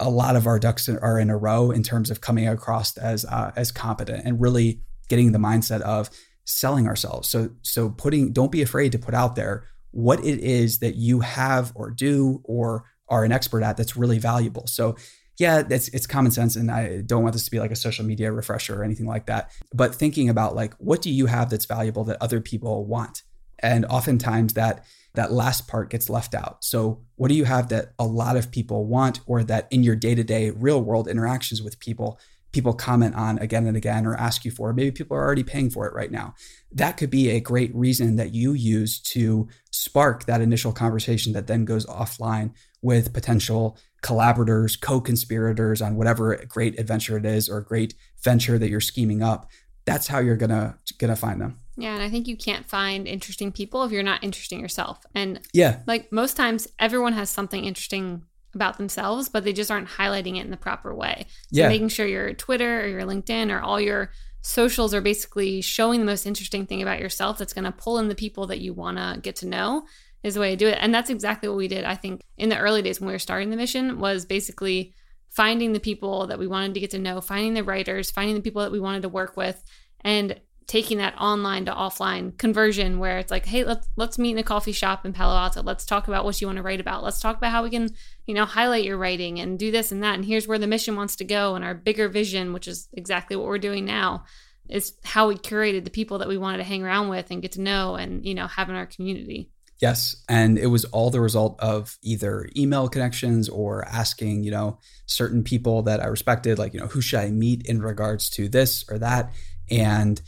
a 0.00 0.10
lot 0.10 0.36
of 0.36 0.46
our 0.46 0.58
ducks 0.58 0.88
are 0.88 1.18
in 1.18 1.30
a 1.30 1.36
row 1.36 1.70
in 1.70 1.82
terms 1.82 2.10
of 2.10 2.20
coming 2.20 2.48
across 2.48 2.96
as 2.98 3.24
uh, 3.24 3.52
as 3.56 3.72
competent 3.72 4.24
and 4.24 4.40
really 4.40 4.80
getting 5.08 5.32
the 5.32 5.38
mindset 5.38 5.80
of 5.82 6.10
selling 6.44 6.86
ourselves. 6.86 7.28
So 7.28 7.50
so 7.62 7.90
putting 7.90 8.32
don't 8.32 8.52
be 8.52 8.62
afraid 8.62 8.92
to 8.92 8.98
put 8.98 9.14
out 9.14 9.36
there 9.36 9.64
what 9.90 10.20
it 10.24 10.40
is 10.40 10.78
that 10.78 10.96
you 10.96 11.20
have 11.20 11.72
or 11.74 11.90
do 11.90 12.40
or 12.44 12.84
are 13.08 13.24
an 13.24 13.32
expert 13.32 13.62
at 13.62 13.76
that's 13.76 13.96
really 13.96 14.18
valuable. 14.18 14.66
So 14.66 14.96
yeah, 15.38 15.62
it's 15.68 15.88
it's 15.88 16.06
common 16.06 16.32
sense 16.32 16.56
and 16.56 16.70
I 16.70 17.02
don't 17.02 17.22
want 17.22 17.34
this 17.34 17.44
to 17.44 17.50
be 17.50 17.60
like 17.60 17.70
a 17.70 17.76
social 17.76 18.04
media 18.04 18.32
refresher 18.32 18.80
or 18.80 18.84
anything 18.84 19.06
like 19.06 19.26
that. 19.26 19.50
But 19.72 19.94
thinking 19.94 20.28
about 20.28 20.54
like 20.54 20.74
what 20.74 21.02
do 21.02 21.10
you 21.10 21.26
have 21.26 21.50
that's 21.50 21.66
valuable 21.66 22.04
that 22.04 22.22
other 22.22 22.40
people 22.40 22.86
want? 22.86 23.22
And 23.58 23.84
oftentimes 23.86 24.54
that 24.54 24.84
that 25.14 25.32
last 25.32 25.66
part 25.66 25.90
gets 25.90 26.10
left 26.10 26.34
out. 26.34 26.62
So 26.62 27.02
what 27.16 27.28
do 27.28 27.34
you 27.34 27.44
have 27.44 27.68
that 27.70 27.92
a 27.98 28.04
lot 28.04 28.36
of 28.36 28.50
people 28.50 28.86
want 28.86 29.20
or 29.26 29.42
that 29.44 29.66
in 29.70 29.82
your 29.82 29.96
day-to-day 29.96 30.50
real 30.50 30.82
world 30.82 31.08
interactions 31.08 31.62
with 31.62 31.80
people 31.80 32.18
people 32.56 32.72
comment 32.72 33.14
on 33.14 33.38
again 33.38 33.66
and 33.66 33.76
again 33.76 34.06
or 34.06 34.14
ask 34.14 34.42
you 34.42 34.50
for. 34.50 34.72
Maybe 34.72 34.90
people 34.90 35.14
are 35.14 35.22
already 35.22 35.42
paying 35.42 35.68
for 35.68 35.86
it 35.86 35.92
right 35.92 36.10
now. 36.10 36.34
That 36.72 36.96
could 36.96 37.10
be 37.10 37.28
a 37.28 37.38
great 37.38 37.74
reason 37.74 38.16
that 38.16 38.32
you 38.32 38.54
use 38.54 38.98
to 39.00 39.46
spark 39.76 40.24
that 40.24 40.40
initial 40.40 40.72
conversation 40.72 41.32
that 41.32 41.46
then 41.46 41.64
goes 41.64 41.86
offline 41.86 42.52
with 42.82 43.12
potential 43.12 43.76
collaborators, 44.02 44.76
co-conspirators 44.76 45.82
on 45.82 45.96
whatever 45.96 46.44
great 46.48 46.78
adventure 46.78 47.16
it 47.16 47.26
is 47.26 47.48
or 47.48 47.60
great 47.60 47.94
venture 48.22 48.58
that 48.58 48.70
you're 48.70 48.80
scheming 48.80 49.22
up. 49.22 49.50
That's 49.84 50.06
how 50.06 50.18
you're 50.18 50.36
gonna 50.36 50.78
gonna 50.98 51.16
find 51.16 51.40
them. 51.40 51.60
Yeah, 51.76 51.94
and 51.94 52.02
I 52.02 52.08
think 52.08 52.26
you 52.26 52.36
can't 52.36 52.68
find 52.68 53.06
interesting 53.06 53.52
people 53.52 53.84
if 53.84 53.92
you're 53.92 54.02
not 54.02 54.24
interesting 54.24 54.60
yourself. 54.60 55.04
And 55.14 55.40
Yeah, 55.52 55.80
like 55.86 56.10
most 56.10 56.36
times, 56.36 56.68
everyone 56.78 57.12
has 57.12 57.28
something 57.28 57.64
interesting 57.64 58.22
about 58.54 58.78
themselves, 58.78 59.28
but 59.28 59.44
they 59.44 59.52
just 59.52 59.70
aren't 59.70 59.88
highlighting 59.88 60.38
it 60.38 60.44
in 60.44 60.50
the 60.50 60.56
proper 60.56 60.94
way. 60.94 61.26
So 61.52 61.60
yeah, 61.60 61.68
making 61.68 61.88
sure 61.88 62.06
your 62.06 62.32
Twitter 62.32 62.82
or 62.82 62.86
your 62.86 63.02
LinkedIn 63.02 63.50
or 63.50 63.60
all 63.60 63.80
your 63.80 64.10
socials 64.46 64.94
are 64.94 65.00
basically 65.00 65.60
showing 65.60 65.98
the 65.98 66.06
most 66.06 66.24
interesting 66.24 66.66
thing 66.66 66.80
about 66.80 67.00
yourself 67.00 67.36
that's 67.36 67.52
going 67.52 67.64
to 67.64 67.72
pull 67.72 67.98
in 67.98 68.06
the 68.06 68.14
people 68.14 68.46
that 68.46 68.60
you 68.60 68.72
want 68.72 68.96
to 68.96 69.18
get 69.20 69.34
to 69.34 69.46
know 69.46 69.84
is 70.22 70.34
the 70.34 70.40
way 70.40 70.50
to 70.50 70.56
do 70.56 70.68
it. 70.68 70.78
And 70.80 70.94
that's 70.94 71.10
exactly 71.10 71.48
what 71.48 71.58
we 71.58 71.66
did. 71.66 71.84
I 71.84 71.96
think 71.96 72.20
in 72.38 72.48
the 72.48 72.58
early 72.58 72.80
days 72.80 73.00
when 73.00 73.08
we 73.08 73.12
were 73.12 73.18
starting 73.18 73.50
the 73.50 73.56
mission 73.56 73.98
was 73.98 74.24
basically 74.24 74.94
finding 75.30 75.72
the 75.72 75.80
people 75.80 76.28
that 76.28 76.38
we 76.38 76.46
wanted 76.46 76.74
to 76.74 76.80
get 76.80 76.92
to 76.92 76.98
know, 76.98 77.20
finding 77.20 77.54
the 77.54 77.64
writers, 77.64 78.12
finding 78.12 78.36
the 78.36 78.40
people 78.40 78.62
that 78.62 78.70
we 78.70 78.78
wanted 78.78 79.02
to 79.02 79.08
work 79.08 79.36
with, 79.36 79.62
and 80.02 80.40
taking 80.66 80.98
that 80.98 81.16
online 81.16 81.64
to 81.64 81.72
offline 81.72 82.36
conversion 82.38 82.98
where 82.98 83.18
it's 83.18 83.30
like, 83.30 83.46
hey, 83.46 83.62
let's 83.62 83.86
let's 83.94 84.18
meet 84.18 84.32
in 84.32 84.38
a 84.38 84.42
coffee 84.42 84.72
shop 84.72 85.06
in 85.06 85.12
Palo 85.12 85.36
Alto. 85.36 85.62
Let's 85.62 85.84
talk 85.84 86.08
about 86.08 86.24
what 86.24 86.40
you 86.40 86.48
want 86.48 86.56
to 86.56 86.62
write 86.62 86.80
about. 86.80 87.04
Let's 87.04 87.20
talk 87.20 87.36
about 87.36 87.52
how 87.52 87.62
we 87.62 87.70
can, 87.70 87.90
you 88.26 88.34
know, 88.34 88.44
highlight 88.44 88.84
your 88.84 88.98
writing 88.98 89.38
and 89.38 89.58
do 89.58 89.70
this 89.70 89.92
and 89.92 90.02
that. 90.02 90.16
And 90.16 90.24
here's 90.24 90.48
where 90.48 90.58
the 90.58 90.66
mission 90.66 90.96
wants 90.96 91.14
to 91.16 91.24
go 91.24 91.54
and 91.54 91.64
our 91.64 91.74
bigger 91.74 92.08
vision, 92.08 92.52
which 92.52 92.66
is 92.66 92.88
exactly 92.92 93.36
what 93.36 93.46
we're 93.46 93.58
doing 93.58 93.84
now, 93.84 94.24
is 94.68 94.94
how 95.04 95.28
we 95.28 95.36
curated 95.36 95.84
the 95.84 95.90
people 95.90 96.18
that 96.18 96.28
we 96.28 96.36
wanted 96.36 96.58
to 96.58 96.64
hang 96.64 96.82
around 96.82 97.10
with 97.10 97.30
and 97.30 97.42
get 97.42 97.52
to 97.52 97.60
know 97.60 97.94
and, 97.94 98.26
you 98.26 98.34
know, 98.34 98.48
have 98.48 98.68
in 98.68 98.74
our 98.74 98.86
community. 98.86 99.50
yes. 99.80 100.16
And 100.28 100.58
it 100.58 100.66
was 100.66 100.84
all 100.86 101.10
the 101.10 101.20
result 101.20 101.60
of 101.60 101.98
either 102.02 102.48
email 102.56 102.88
connections 102.88 103.48
or 103.48 103.84
asking, 103.86 104.44
you 104.44 104.50
know, 104.50 104.78
certain 105.06 105.42
people 105.42 105.82
that 105.82 106.00
I 106.00 106.06
respected, 106.06 106.58
like, 106.58 106.74
you 106.74 106.80
know, 106.80 106.86
who 106.86 107.00
should 107.00 107.20
I 107.20 107.30
meet 107.30 107.66
in 107.66 107.82
regards 107.82 108.30
to 108.30 108.48
this 108.48 108.84
or 108.90 108.98
that? 108.98 109.34
And 109.70 110.20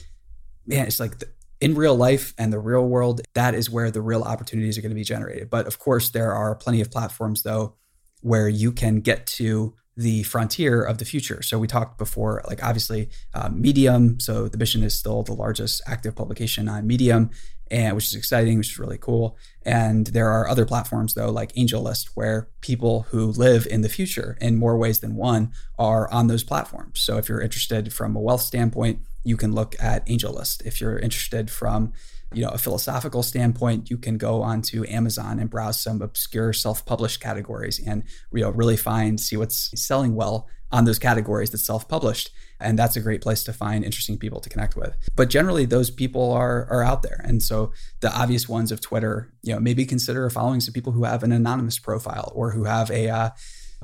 man, 0.69 0.87
it's 0.87 1.01
like 1.01 1.19
the, 1.19 1.29
in 1.61 1.75
real 1.75 1.97
life 1.97 2.35
and 2.39 2.53
the 2.53 2.59
real 2.61 2.87
world, 2.87 3.21
that 3.35 3.55
is 3.55 3.69
where 3.69 3.91
the 3.91 4.01
real 4.01 4.23
opportunities 4.23 4.79
are 4.79 4.83
going 4.83 4.91
to 4.91 4.95
be 4.95 5.03
generated. 5.03 5.51
But 5.51 5.67
of 5.67 5.79
course, 5.79 6.11
there 6.11 6.33
are 6.33 6.55
plenty 6.55 6.81
of 6.81 6.91
platforms, 6.91 7.43
though, 7.43 7.75
where 8.21 8.49
you 8.49 8.71
can 8.71 9.01
get 9.01 9.27
to 9.27 9.75
the 9.97 10.23
frontier 10.23 10.81
of 10.81 10.99
the 10.99 11.05
future. 11.05 11.43
So 11.43 11.59
we 11.59 11.67
talked 11.67 11.99
before, 11.99 12.45
like 12.47 12.63
obviously 12.63 13.11
um, 13.35 13.61
Medium. 13.61 14.21
So 14.21 14.47
the 14.47 14.57
mission 14.57 14.85
is 14.85 14.95
still 14.95 15.25
the 15.25 15.33
largest 15.33 15.83
active 15.89 16.15
publication 16.15 16.69
on 16.69 16.87
Medium, 16.87 17.31
and 17.69 17.97
which 17.97 18.07
is 18.07 18.15
exciting, 18.15 18.59
which 18.59 18.71
is 18.71 18.79
really 18.79 18.97
cool. 18.97 19.37
And 19.63 20.07
there 20.07 20.29
are 20.29 20.49
other 20.49 20.65
platforms 20.65 21.15
though, 21.15 21.31
like 21.31 21.53
AngelList, 21.55 22.11
where 22.15 22.49
people 22.61 23.07
who 23.11 23.33
live 23.33 23.67
in 23.69 23.81
the 23.81 23.89
future 23.89 24.39
in 24.41 24.55
more 24.55 24.79
ways 24.79 25.01
than 25.01 25.17
one 25.17 25.51
are 25.81 26.09
on 26.13 26.29
those 26.29 26.45
platforms. 26.45 27.01
So 27.01 27.19
if 27.19 27.29
you're 27.29 27.41
interested 27.41 27.93
from 27.93 28.15
a 28.15 28.21
wealth 28.21 28.43
standpoint, 28.43 29.01
you 29.25 29.37
can 29.37 29.53
look 29.53 29.77
at 29.81 30.07
AngelList. 30.07 30.65
If 30.67 30.81
you're 30.81 30.99
interested 30.99 31.51
from 31.51 31.93
you 32.33 32.43
know 32.43 32.51
a 32.51 32.59
philosophical 32.59 33.23
standpoint, 33.23 33.91
you 33.91 33.99
can 33.99 34.19
go 34.19 34.43
onto 34.43 34.85
Amazon 34.89 35.39
and 35.39 35.51
browse 35.51 35.81
some 35.81 36.03
obscure 36.03 36.53
self-published 36.53 37.21
categories 37.21 37.81
and 37.85 38.03
you 38.33 38.43
know 38.43 38.51
really 38.51 38.77
find 38.77 39.21
see 39.21 39.37
what's 39.37 39.71
selling 39.81 40.15
well 40.15 40.49
on 40.71 40.85
those 40.85 40.99
categories 40.99 41.51
that's 41.51 41.65
self-published. 41.65 42.31
And 42.61 42.79
that's 42.79 42.97
a 42.97 43.01
great 43.01 43.23
place 43.23 43.45
to 43.45 43.53
find 43.53 43.85
interesting 43.85 44.19
people 44.19 44.41
to 44.41 44.49
connect 44.51 44.77
with. 44.77 44.97
But 45.15 45.31
generally, 45.31 45.65
those 45.65 45.91
people 45.91 46.33
are 46.33 46.67
are 46.71 46.83
out 46.83 47.03
there, 47.03 47.21
and 47.25 47.43
so 47.43 47.73
the 48.01 48.13
obvious 48.13 48.49
ones 48.49 48.73
of 48.73 48.81
Twitter, 48.81 49.33
you 49.43 49.55
know, 49.55 49.61
maybe 49.61 49.87
consider 49.87 50.29
following 50.29 50.61
some 50.61 50.75
people 50.75 50.93
who 50.93 51.05
have 51.05 51.23
an 51.23 51.33
anonymous 51.33 51.79
profile 51.79 52.33
or 52.35 52.51
who 52.51 52.65
have 52.65 52.91
a 52.91 53.09
uh, 53.09 53.31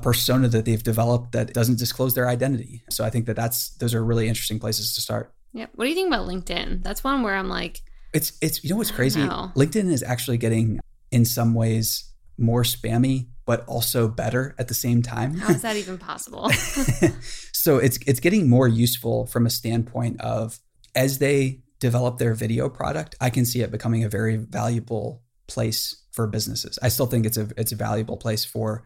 persona 0.01 0.47
that 0.49 0.65
they've 0.65 0.83
developed 0.83 1.31
that 1.31 1.53
doesn't 1.53 1.79
disclose 1.79 2.13
their 2.13 2.27
identity. 2.27 2.83
So 2.89 3.03
I 3.05 3.09
think 3.09 3.25
that 3.27 3.35
that's 3.35 3.69
those 3.77 3.93
are 3.93 4.03
really 4.03 4.27
interesting 4.27 4.59
places 4.59 4.93
to 4.95 5.01
start. 5.01 5.33
Yeah. 5.53 5.67
What 5.75 5.85
do 5.85 5.89
you 5.89 5.95
think 5.95 6.07
about 6.07 6.27
LinkedIn? 6.27 6.83
That's 6.83 7.03
one 7.03 7.23
where 7.23 7.35
I'm 7.35 7.49
like, 7.49 7.81
It's 8.13 8.33
it's 8.41 8.63
you 8.63 8.69
know 8.71 8.75
what's 8.77 8.91
crazy? 8.91 9.21
know. 9.25 9.51
LinkedIn 9.55 9.91
is 9.91 10.03
actually 10.03 10.37
getting 10.37 10.79
in 11.11 11.23
some 11.25 11.53
ways 11.53 12.11
more 12.37 12.63
spammy, 12.63 13.27
but 13.45 13.65
also 13.67 14.09
better 14.09 14.53
at 14.59 14.67
the 14.67 14.73
same 14.73 15.01
time. 15.01 15.35
how 15.37 15.53
is 15.53 15.61
that 15.61 15.77
even 15.77 15.97
possible? 15.97 16.49
so 17.53 17.77
it's 17.77 17.97
it's 18.05 18.19
getting 18.19 18.49
more 18.49 18.67
useful 18.67 19.25
from 19.27 19.45
a 19.45 19.49
standpoint 19.49 20.19
of 20.21 20.59
as 20.93 21.19
they 21.19 21.61
develop 21.79 22.17
their 22.17 22.33
video 22.33 22.69
product, 22.69 23.15
I 23.21 23.29
can 23.29 23.45
see 23.45 23.61
it 23.61 23.71
becoming 23.71 24.03
a 24.03 24.09
very 24.09 24.37
valuable 24.37 25.21
place 25.47 26.03
for 26.11 26.27
businesses. 26.27 26.79
I 26.81 26.89
still 26.89 27.05
think 27.05 27.25
it's 27.25 27.37
a 27.37 27.47
it's 27.57 27.71
a 27.71 27.75
valuable 27.75 28.17
place 28.17 28.43
for 28.43 28.83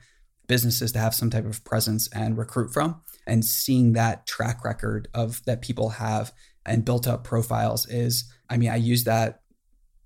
businesses 0.50 0.92
to 0.92 1.00
have 1.00 1.16
some 1.16 1.30
type 1.30 1.46
of 1.46 1.64
presence 1.64 2.10
and 2.12 2.38
recruit 2.38 2.74
from 2.74 3.00
and 3.26 3.46
seeing 3.46 3.94
that 3.94 4.26
track 4.26 4.66
record 4.66 5.08
of 5.14 5.42
that 5.46 5.62
people 5.62 5.90
have 5.90 6.34
and 6.66 6.84
built 6.84 7.08
up 7.08 7.24
profiles 7.24 7.88
is 7.88 8.30
I 8.50 8.58
mean 8.58 8.70
I 8.70 8.76
use 8.76 9.06
that 9.06 9.42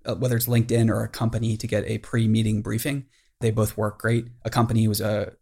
uh, 0.06 0.14
whether 0.14 0.36
it's 0.36 0.46
LinkedIn 0.46 0.90
or 0.90 1.02
Accompany 1.02 1.56
to 1.56 1.66
get 1.66 1.84
a 1.86 1.98
pre-meeting 1.98 2.60
briefing. 2.60 3.06
They 3.40 3.50
both 3.50 3.76
work 3.76 3.98
great. 3.98 4.28
Accompany 4.44 4.86
was 4.86 5.00
a 5.00 5.32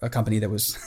a 0.00 0.08
company 0.08 0.38
that 0.38 0.50
was 0.50 0.78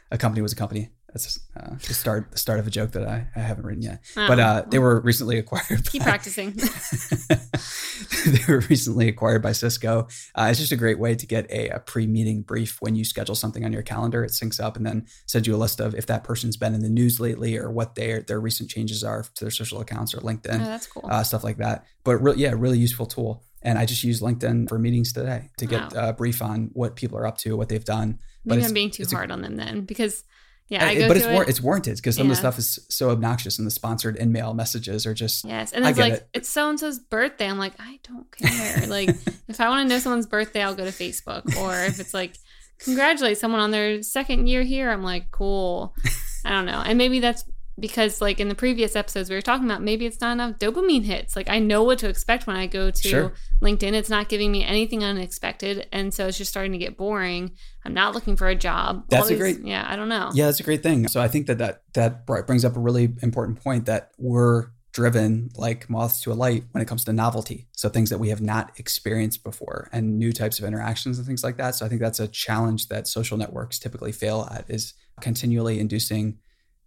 a 0.10 0.18
company 0.18 0.42
was 0.42 0.52
a 0.52 0.56
company 0.56 0.90
that's 1.12 1.38
uh, 1.56 1.74
the 1.86 1.94
start 1.94 2.30
the 2.32 2.38
start 2.38 2.58
of 2.58 2.66
a 2.66 2.70
joke 2.70 2.92
that 2.92 3.06
I, 3.06 3.26
I 3.36 3.40
haven't 3.40 3.64
written 3.66 3.82
yet 3.82 4.00
but 4.14 4.38
Oh, 4.38 4.42
uh, 4.42 4.62
they 4.68 4.78
were 4.78 5.00
recently 5.00 5.38
acquired 5.38 5.84
keep 5.90 6.02
practicing. 6.02 6.52
they 8.26 8.40
were 8.48 8.60
recently 8.68 9.08
acquired 9.08 9.42
by 9.42 9.52
Cisco. 9.52 10.08
Uh, 10.34 10.48
it's 10.50 10.58
just 10.58 10.72
a 10.72 10.76
great 10.76 10.98
way 10.98 11.14
to 11.14 11.26
get 11.26 11.50
a, 11.50 11.68
a 11.68 11.80
pre-meeting 11.80 12.42
brief 12.42 12.78
when 12.80 12.94
you 12.94 13.04
schedule 13.04 13.34
something 13.34 13.64
on 13.64 13.72
your 13.72 13.82
calendar. 13.82 14.24
It 14.24 14.30
syncs 14.32 14.60
up 14.62 14.76
and 14.76 14.86
then 14.86 15.06
sends 15.26 15.46
you 15.46 15.54
a 15.54 15.56
list 15.56 15.80
of 15.80 15.94
if 15.94 16.06
that 16.06 16.24
person's 16.24 16.56
been 16.56 16.74
in 16.74 16.80
the 16.82 16.88
news 16.88 17.20
lately 17.20 17.56
or 17.56 17.70
what 17.70 17.94
their 17.94 18.22
their 18.22 18.40
recent 18.40 18.70
changes 18.70 19.02
are 19.04 19.22
to 19.22 19.44
their 19.44 19.50
social 19.50 19.80
accounts 19.80 20.14
or 20.14 20.18
LinkedIn. 20.18 20.60
Oh, 20.60 20.64
that's 20.64 20.86
cool. 20.86 21.06
uh, 21.10 21.22
stuff 21.22 21.44
like 21.44 21.58
that. 21.58 21.84
But 22.04 22.16
re- 22.16 22.34
yeah, 22.36 22.52
really 22.56 22.78
useful 22.78 23.06
tool. 23.06 23.42
And 23.62 23.78
I 23.78 23.86
just 23.86 24.02
use 24.02 24.20
LinkedIn 24.20 24.68
for 24.68 24.78
meetings 24.78 25.12
today 25.12 25.50
to 25.58 25.66
get 25.66 25.92
Wow. 25.94 26.08
a 26.08 26.12
brief 26.12 26.42
on 26.42 26.70
what 26.72 26.96
people 26.96 27.16
are 27.18 27.26
up 27.26 27.38
to, 27.38 27.56
what 27.56 27.68
they've 27.68 27.84
done. 27.84 28.18
but 28.44 28.54
Maybe 28.54 28.58
it's- 28.58 28.70
I'm 28.70 28.74
being 28.74 28.90
too 28.90 29.02
it's 29.04 29.12
a- 29.12 29.16
hard 29.16 29.30
on 29.30 29.40
them 29.42 29.56
then 29.56 29.82
because 29.82 30.24
yeah, 30.72 30.86
I 30.86 30.90
And- 30.92 30.98
go 31.00 31.08
but 31.08 31.16
it's 31.18 31.26
it. 31.26 31.32
war- 31.32 31.44
it's 31.48 31.60
warranted 31.60 31.96
because 31.96 32.16
some 32.16 32.26
of 32.26 32.30
the 32.30 32.36
stuff 32.36 32.58
is 32.58 32.78
so 32.88 33.10
obnoxious 33.10 33.58
and 33.58 33.66
the 33.66 33.70
sponsored 33.70 34.16
in-mail 34.16 34.54
messages 34.54 35.04
are 35.06 35.12
just 35.14 35.44
Yes, 35.44 35.72
and 35.72 35.86
it's 35.86 35.98
like 35.98 36.14
it. 36.14 36.28
it's 36.32 36.48
so 36.48 36.68
and 36.70 36.80
so's 36.80 36.98
birthday. 36.98 37.46
I'm 37.46 37.58
like, 37.58 37.74
I 37.78 37.98
don't 38.08 38.30
care. 38.36 38.86
like, 38.88 39.10
if 39.48 39.60
I 39.60 39.68
want 39.68 39.86
to 39.88 39.94
know 39.94 39.98
someone's 40.00 40.26
birthday, 40.26 40.62
I'll 40.62 40.74
go 40.74 40.84
to 40.84 40.90
Facebook. 40.90 41.56
Or 41.58 41.74
if 41.84 42.00
it's 42.00 42.14
like, 42.14 42.36
congratulate 42.78 43.38
someone 43.38 43.60
on 43.60 43.70
their 43.70 44.02
second 44.02 44.46
year 44.48 44.62
here, 44.62 44.90
I'm 44.90 45.02
like, 45.02 45.30
cool. 45.30 45.94
I 46.44 46.50
don't 46.50 46.66
know, 46.66 46.82
and 46.84 46.98
maybe 46.98 47.20
that's 47.20 47.44
because 47.78 48.20
like 48.20 48.38
in 48.40 48.48
the 48.48 48.54
previous 48.54 48.94
episodes 48.96 49.30
we 49.30 49.36
were 49.36 49.42
talking 49.42 49.64
about, 49.64 49.82
maybe 49.82 50.06
it's 50.06 50.20
not 50.20 50.32
enough 50.32 50.58
dopamine 50.58 51.04
hits. 51.04 51.34
Like 51.36 51.48
I 51.48 51.58
know 51.58 51.82
what 51.82 51.98
to 52.00 52.08
expect 52.08 52.46
when 52.46 52.56
I 52.56 52.66
go 52.66 52.90
to 52.90 53.08
Sure. 53.08 53.32
LinkedIn. 53.62 53.92
It's 53.94 54.10
not 54.10 54.28
giving 54.28 54.52
me 54.52 54.64
anything 54.64 55.02
unexpected, 55.04 55.86
and 55.92 56.12
so 56.12 56.26
it's 56.26 56.38
just 56.38 56.50
starting 56.50 56.72
to 56.72 56.78
get 56.78 56.96
boring. 56.96 57.52
I'm 57.84 57.94
not 57.94 58.14
looking 58.14 58.36
for 58.36 58.48
a 58.48 58.54
job. 58.54 59.04
That's 59.08 59.30
a 59.30 59.36
great- 59.36 59.64
Yeah, 59.64 59.84
I 59.88 59.96
don't 59.96 60.08
know. 60.08 60.30
Yeah, 60.34 60.46
that's 60.46 60.60
a 60.60 60.64
great 60.64 60.82
thing. 60.82 61.08
So 61.08 61.20
I 61.20 61.28
think 61.28 61.46
that 61.46 61.58
that 61.58 61.82
that 61.94 62.26
brings 62.26 62.64
up 62.64 62.76
a 62.76 62.80
really 62.80 63.14
important 63.22 63.62
point 63.62 63.86
that 63.86 64.12
we're 64.18 64.66
driven 64.92 65.48
like 65.56 65.88
moths 65.88 66.20
to 66.20 66.30
a 66.30 66.34
light 66.34 66.64
when 66.72 66.82
it 66.82 66.86
comes 66.86 67.02
to 67.02 67.12
novelty. 67.14 67.66
So 67.72 67.88
things 67.88 68.10
that 68.10 68.18
we 68.18 68.28
have 68.28 68.42
not 68.42 68.78
experienced 68.78 69.42
before 69.42 69.88
and 69.90 70.18
new 70.18 70.32
types 70.34 70.58
of 70.58 70.66
interactions 70.66 71.16
and 71.16 71.26
things 71.26 71.42
like 71.42 71.56
that. 71.56 71.74
So 71.74 71.86
I 71.86 71.88
think 71.88 72.02
that's 72.02 72.20
a 72.20 72.28
challenge 72.28 72.88
that 72.88 73.08
social 73.08 73.38
networks 73.38 73.78
typically 73.78 74.12
fail 74.12 74.46
at 74.52 74.66
is 74.68 74.92
continually 75.22 75.80
inducing 75.80 76.36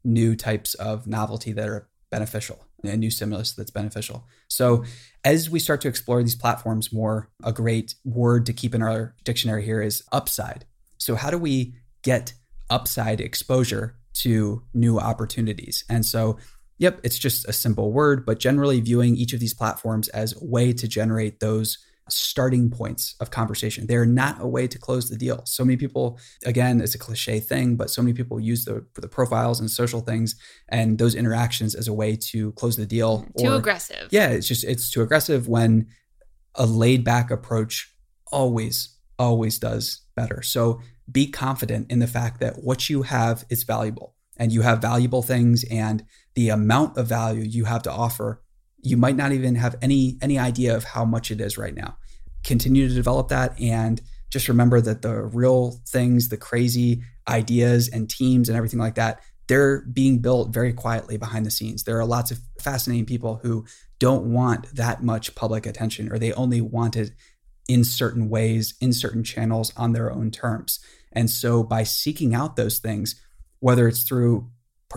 new 0.05 0.35
types 0.35 0.73
of 0.75 1.07
novelty 1.07 1.51
that 1.51 1.67
are 1.67 1.89
beneficial 2.11 2.63
and 2.83 2.99
new 2.99 3.09
stimulus 3.09 3.53
that's 3.53 3.71
beneficial. 3.71 4.25
So 4.47 4.85
as 5.23 5.49
we 5.49 5.59
start 5.59 5.81
to 5.81 5.87
explore 5.87 6.21
these 6.21 6.35
platforms 6.35 6.93
more, 6.93 7.29
a 7.43 7.51
great 7.51 7.95
word 8.05 8.45
to 8.45 8.53
keep 8.53 8.75
in 8.75 8.81
our 8.81 9.15
dictionary 9.23 9.65
here 9.65 9.81
is 9.81 10.03
upside. 10.11 10.65
So 10.97 11.15
how 11.15 11.31
do 11.31 11.37
we 11.37 11.75
get 12.03 12.33
upside 12.69 13.19
exposure 13.19 13.97
to 14.13 14.63
new 14.73 14.99
opportunities? 14.99 15.83
And 15.89 16.05
so 16.05 16.37
Yep, 16.77 17.01
it's 17.03 17.17
just 17.17 17.47
a 17.47 17.53
simple 17.53 17.91
word, 17.93 18.25
but 18.25 18.39
generally 18.39 18.81
viewing 18.81 19.15
each 19.15 19.33
of 19.33 19.39
these 19.39 19.53
platforms 19.53 20.09
as 20.09 20.33
a 20.33 20.43
way 20.43 20.73
to 20.73 20.87
generate 20.87 21.39
those 21.39 21.77
starting 22.09 22.69
points 22.69 23.15
of 23.19 23.31
conversation. 23.31 23.87
They're 23.87 24.05
not 24.05 24.39
a 24.39 24.47
way 24.47 24.67
to 24.67 24.77
close 24.77 25.09
the 25.09 25.17
deal. 25.17 25.41
So 25.45 25.65
many 25.65 25.77
people, 25.77 26.19
again, 26.45 26.79
it's 26.79 26.93
a 26.95 26.99
cliche 26.99 27.39
thing, 27.39 27.75
but 27.75 27.89
so 27.89 28.01
many 28.01 28.13
people 28.13 28.39
use 28.39 28.65
the 28.65 28.85
the 28.95 29.07
profiles 29.07 29.59
and 29.59 29.69
social 29.69 30.01
things 30.01 30.35
and 30.69 30.97
those 30.97 31.15
interactions 31.15 31.73
as 31.73 31.87
a 31.87 31.93
way 31.93 32.15
to 32.31 32.51
close 32.53 32.75
the 32.75 32.85
deal. 32.85 33.23
Mm, 33.23 33.43
too 33.43 33.51
or- 33.51 33.55
aggressive. 33.55 34.07
yeah, 34.11 34.29
it's 34.29 34.47
just 34.47 34.63
it's 34.63 34.89
too 34.89 35.01
aggressive 35.01 35.47
when 35.47 35.87
a 36.55 36.65
laid 36.65 37.03
back 37.03 37.31
approach 37.31 37.93
always 38.31 38.97
always 39.17 39.57
does 39.59 40.01
better. 40.15 40.41
So 40.41 40.81
be 41.11 41.27
confident 41.27 41.91
in 41.91 41.99
the 41.99 42.07
fact 42.07 42.39
that 42.39 42.63
what 42.63 42.89
you 42.89 43.03
have 43.03 43.45
is 43.49 43.63
valuable 43.63 44.15
and 44.37 44.51
you 44.51 44.61
have 44.61 44.81
valuable 44.81 45.21
things 45.21 45.63
and 45.71 46.03
the 46.35 46.49
amount 46.49 46.97
of 46.97 47.07
value 47.07 47.43
you 47.43 47.65
have 47.65 47.83
to 47.83 47.91
offer 47.91 48.41
you 48.85 48.97
might 48.97 49.15
not 49.15 49.31
even 49.31 49.55
have 49.55 49.75
any 49.81 50.17
any 50.21 50.37
idea 50.37 50.75
of 50.75 50.83
how 50.83 51.03
much 51.03 51.31
it 51.31 51.41
is 51.41 51.57
right 51.57 51.75
now. 51.75 51.97
continue 52.45 52.87
to 52.87 52.93
develop 52.93 53.29
that 53.29 53.59
and 53.59 54.01
just 54.29 54.47
remember 54.47 54.79
that 54.79 55.01
the 55.01 55.23
real 55.23 55.81
things, 55.87 56.29
the 56.29 56.37
crazy 56.37 57.01
ideas 57.27 57.89
and 57.89 58.09
teams 58.09 58.47
and 58.47 58.57
everything 58.57 58.79
like 58.79 58.95
that, 58.95 59.19
they're 59.47 59.81
being 59.81 60.19
built 60.19 60.53
very 60.53 60.73
quietly 60.73 61.17
behind 61.17 61.45
the 61.45 61.51
scenes. 61.51 61.83
There 61.83 61.99
are 61.99 62.05
lots 62.05 62.31
of 62.31 62.39
fascinating 62.59 63.05
people 63.05 63.39
who 63.41 63.65
don't 63.99 64.31
want 64.31 64.73
that 64.75 65.03
much 65.03 65.35
public 65.35 65.65
attention 65.65 66.11
or 66.11 66.19
they 66.19 66.33
only 66.33 66.61
want 66.61 66.95
it 66.95 67.11
in 67.67 67.83
certain 67.83 68.29
ways, 68.29 68.75
in 68.79 68.93
certain 68.93 69.23
channels 69.23 69.73
on 69.75 69.93
their 69.93 70.11
own 70.11 70.31
terms. 70.31 70.79
And 71.11 71.29
so 71.29 71.63
by 71.63 71.83
seeking 71.83 72.35
out 72.35 72.55
those 72.55 72.79
things, 72.79 73.19
whether 73.59 73.87
it's 73.87 74.03
through 74.03 74.49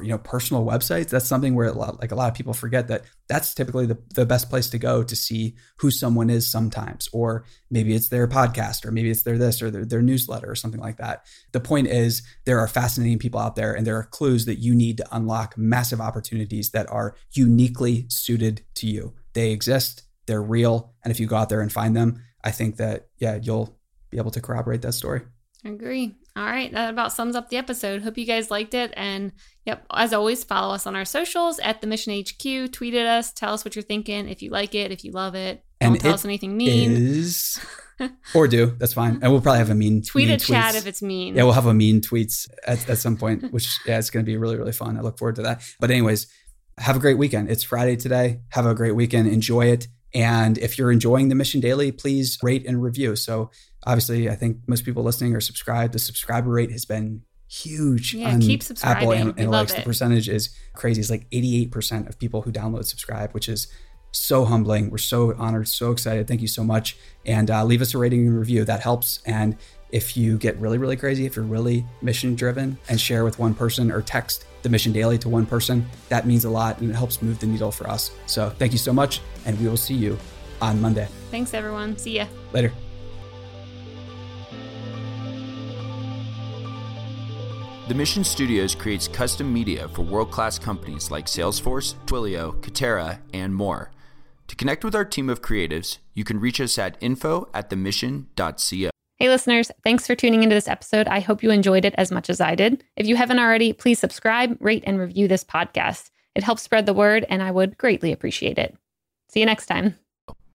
you 0.02 0.08
know 0.08 0.18
personal 0.18 0.64
websites 0.64 1.08
that's 1.08 1.26
something 1.26 1.54
where 1.54 1.68
a 1.68 1.72
lot, 1.72 1.98
like 2.00 2.12
a 2.12 2.14
lot 2.14 2.28
of 2.28 2.34
people 2.34 2.52
forget 2.52 2.88
that 2.88 3.04
that's 3.26 3.54
typically 3.54 3.86
the, 3.86 3.98
the 4.14 4.26
best 4.26 4.48
place 4.50 4.70
to 4.70 4.78
go 4.78 5.02
to 5.02 5.16
see 5.16 5.56
who 5.78 5.90
someone 5.90 6.30
is 6.30 6.50
sometimes 6.50 7.08
or 7.12 7.44
maybe 7.70 7.94
it's 7.94 8.08
their 8.08 8.28
podcast 8.28 8.84
or 8.84 8.92
maybe 8.92 9.10
it's 9.10 9.22
their 9.22 9.38
this 9.38 9.60
or 9.62 9.70
their, 9.70 9.84
their 9.84 10.02
newsletter 10.02 10.50
or 10.50 10.54
something 10.54 10.80
like 10.80 10.98
that. 10.98 11.26
The 11.52 11.60
point 11.60 11.88
is 11.88 12.22
there 12.44 12.60
are 12.60 12.68
fascinating 12.68 13.18
people 13.18 13.40
out 13.40 13.56
there 13.56 13.74
and 13.74 13.86
there 13.86 13.96
are 13.96 14.04
clues 14.04 14.44
that 14.44 14.58
you 14.58 14.74
need 14.74 14.98
to 14.98 15.06
unlock 15.10 15.56
massive 15.58 16.00
opportunities 16.00 16.70
that 16.70 16.88
are 16.90 17.16
uniquely 17.32 18.06
suited 18.08 18.62
to 18.76 18.86
you. 18.86 19.14
They 19.32 19.50
exist 19.50 20.04
they're 20.26 20.42
real 20.42 20.92
and 21.02 21.10
if 21.10 21.18
you 21.18 21.26
go 21.26 21.36
out 21.36 21.48
there 21.48 21.62
and 21.62 21.72
find 21.72 21.96
them 21.96 22.22
i 22.44 22.50
think 22.50 22.76
that 22.76 23.08
yeah 23.16 23.38
you'll 23.42 23.78
be 24.10 24.18
able 24.18 24.30
to 24.32 24.40
corroborate 24.40 24.82
that 24.82 24.92
story. 24.92 25.22
I 25.64 25.70
agree. 25.70 26.16
All 26.38 26.46
right, 26.46 26.70
that 26.70 26.90
about 26.90 27.12
sums 27.12 27.34
up 27.34 27.48
the 27.48 27.56
episode. 27.56 28.02
Hope 28.02 28.16
you 28.16 28.24
guys 28.24 28.48
liked 28.48 28.72
it. 28.72 28.94
And 28.96 29.32
yep, 29.66 29.84
as 29.92 30.12
always, 30.12 30.44
follow 30.44 30.72
us 30.72 30.86
on 30.86 30.94
our 30.94 31.04
socials 31.04 31.58
at 31.58 31.80
the 31.80 31.88
Mission 31.88 32.16
HQ. 32.16 32.70
Tweet 32.70 32.94
at 32.94 33.06
us. 33.06 33.32
Tell 33.32 33.52
us 33.52 33.64
what 33.64 33.74
you're 33.74 33.82
thinking. 33.82 34.28
If 34.28 34.40
you 34.40 34.50
like 34.50 34.72
it, 34.72 34.92
if 34.92 35.04
you 35.04 35.10
love 35.10 35.34
it, 35.34 35.64
don't 35.80 35.94
And 35.94 36.00
tell 36.00 36.14
us 36.14 36.24
anything 36.24 36.56
mean. 36.56 36.92
is 36.92 37.60
or 38.36 38.46
do 38.46 38.66
that's 38.78 38.92
fine 38.92 39.18
and 39.20 39.32
we'll 39.32 39.40
probably 39.40 39.58
have 39.58 39.70
a 39.70 39.74
mean 39.74 40.00
Tweet 40.02 40.28
mean 40.28 40.38
Chad 40.38 40.74
tweets. 40.74 40.78
if 40.78 40.86
it's 40.86 41.02
mean. 41.02 41.34
Yeah, 41.34 41.42
we'll 41.42 41.54
have 41.54 41.66
a 41.66 41.74
mean 41.74 42.00
tweets 42.02 42.48
at, 42.64 42.88
at 42.88 42.98
some 42.98 43.16
point, 43.16 43.42
which 43.52 43.68
yeah, 43.84 43.98
it's 43.98 44.10
going 44.10 44.24
to 44.24 44.30
be 44.30 44.36
really, 44.36 44.56
really 44.56 44.70
fun. 44.70 44.96
I 44.96 45.00
look 45.00 45.18
forward 45.18 45.34
to 45.36 45.42
that. 45.42 45.62
But 45.80 45.90
anyways, 45.90 46.28
have 46.78 46.94
a 46.94 47.00
great 47.00 47.18
weekend. 47.18 47.50
It's 47.50 47.64
Friday 47.64 47.96
today. 47.96 48.42
Have 48.50 48.64
a 48.64 48.74
great 48.76 48.94
weekend. 48.94 49.26
Enjoy 49.26 49.66
it. 49.66 49.88
And 50.14 50.56
if 50.58 50.78
you're 50.78 50.92
enjoying 50.92 51.30
the 51.30 51.34
Mission 51.34 51.60
Daily, 51.60 51.92
please 51.92 52.38
rate 52.42 52.64
and 52.64 52.80
review. 52.82 53.16
So 53.16 53.50
obviously, 53.88 54.28
I 54.28 54.36
think 54.36 54.58
most 54.68 54.84
people 54.84 55.02
listening 55.02 55.34
are 55.34 55.40
subscribed. 55.40 55.94
The 55.94 55.98
subscriber 55.98 56.50
rate 56.50 56.70
has 56.70 56.84
been 56.84 57.22
huge 57.48 58.14
Yeah, 58.14 58.34
on 58.34 58.40
keep 58.40 58.60
Apple 58.60 58.66
subscribing. 58.66 59.12
An- 59.12 59.34
We 59.36 59.46
love 59.46 59.66
Analytics. 59.66 59.76
The 59.76 59.82
percentage 59.82 60.28
is 60.28 60.50
crazy. 60.74 61.00
It's 61.00 61.10
like 61.10 61.28
88% 61.30 62.08
of 62.08 62.18
people 62.18 62.42
who 62.42 62.52
download 62.52 62.84
subscribe, 62.84 63.32
which 63.32 63.48
is 63.48 63.66
so 64.12 64.44
humbling. 64.44 64.90
We're 64.90 64.98
so 64.98 65.34
honored, 65.36 65.68
so 65.68 65.90
excited. 65.90 66.28
Thank 66.28 66.42
you 66.42 66.48
so 66.48 66.62
much. 66.62 66.96
And 67.24 67.50
uh, 67.50 67.64
leave 67.64 67.80
us 67.82 67.94
a 67.94 67.98
rating 67.98 68.26
and 68.26 68.38
review. 68.38 68.64
That 68.64 68.80
helps. 68.80 69.20
And 69.24 69.56
if 69.90 70.16
you 70.16 70.36
get 70.36 70.58
really, 70.58 70.76
really 70.76 70.96
crazy, 70.96 71.24
if 71.24 71.36
you're 71.36 71.44
really 71.44 71.86
mission 72.02 72.34
driven 72.34 72.78
and 72.90 73.00
share 73.00 73.24
with 73.24 73.38
one 73.38 73.54
person 73.54 73.90
or 73.90 74.02
text 74.02 74.44
the 74.62 74.68
mission 74.68 74.92
daily 74.92 75.16
to 75.18 75.30
one 75.30 75.46
person, 75.46 75.86
that 76.10 76.26
means 76.26 76.44
a 76.44 76.50
lot 76.50 76.78
and 76.80 76.90
it 76.90 76.94
helps 76.94 77.22
move 77.22 77.38
the 77.38 77.46
needle 77.46 77.70
for 77.70 77.88
us. 77.88 78.10
So 78.26 78.50
thank 78.50 78.72
you 78.72 78.78
so 78.78 78.92
much. 78.92 79.22
And 79.46 79.58
we 79.58 79.66
will 79.66 79.78
see 79.78 79.94
you 79.94 80.18
on 80.60 80.78
Monday. 80.80 81.08
Thanks, 81.30 81.54
everyone. 81.54 81.96
See 81.96 82.16
ya. 82.16 82.26
Later. 82.52 82.72
The 87.88 87.94
Mission 87.94 88.22
Studios 88.22 88.74
creates 88.74 89.08
custom 89.08 89.50
media 89.50 89.88
for 89.88 90.02
world 90.02 90.30
class 90.30 90.58
companies 90.58 91.10
like 91.10 91.24
Salesforce, 91.24 91.94
Twilio, 92.04 92.52
Katera, 92.60 93.18
and 93.32 93.54
more. 93.54 93.90
To 94.48 94.56
connect 94.56 94.84
with 94.84 94.94
our 94.94 95.06
team 95.06 95.30
of 95.30 95.40
creatives, 95.40 95.96
you 96.12 96.22
can 96.22 96.38
reach 96.38 96.60
us 96.60 96.76
at 96.76 96.98
info 97.00 97.48
at 97.54 97.70
themission.co. 97.70 98.90
Hey, 99.16 99.28
listeners, 99.30 99.70
thanks 99.84 100.06
for 100.06 100.14
tuning 100.14 100.42
into 100.42 100.54
this 100.54 100.68
episode. 100.68 101.08
I 101.08 101.20
hope 101.20 101.42
you 101.42 101.50
enjoyed 101.50 101.86
it 101.86 101.94
as 101.96 102.12
much 102.12 102.28
as 102.28 102.42
I 102.42 102.54
did. 102.54 102.84
If 102.94 103.06
you 103.06 103.16
haven't 103.16 103.38
already, 103.38 103.72
please 103.72 103.98
subscribe, 103.98 104.58
rate, 104.60 104.84
and 104.86 104.98
review 104.98 105.26
this 105.26 105.42
podcast. 105.42 106.10
It 106.34 106.44
helps 106.44 106.60
spread 106.60 106.84
the 106.84 106.92
word, 106.92 107.24
and 107.30 107.42
I 107.42 107.50
would 107.50 107.78
greatly 107.78 108.12
appreciate 108.12 108.58
it. 108.58 108.76
See 109.30 109.40
you 109.40 109.46
next 109.46 109.64
time. 109.64 109.98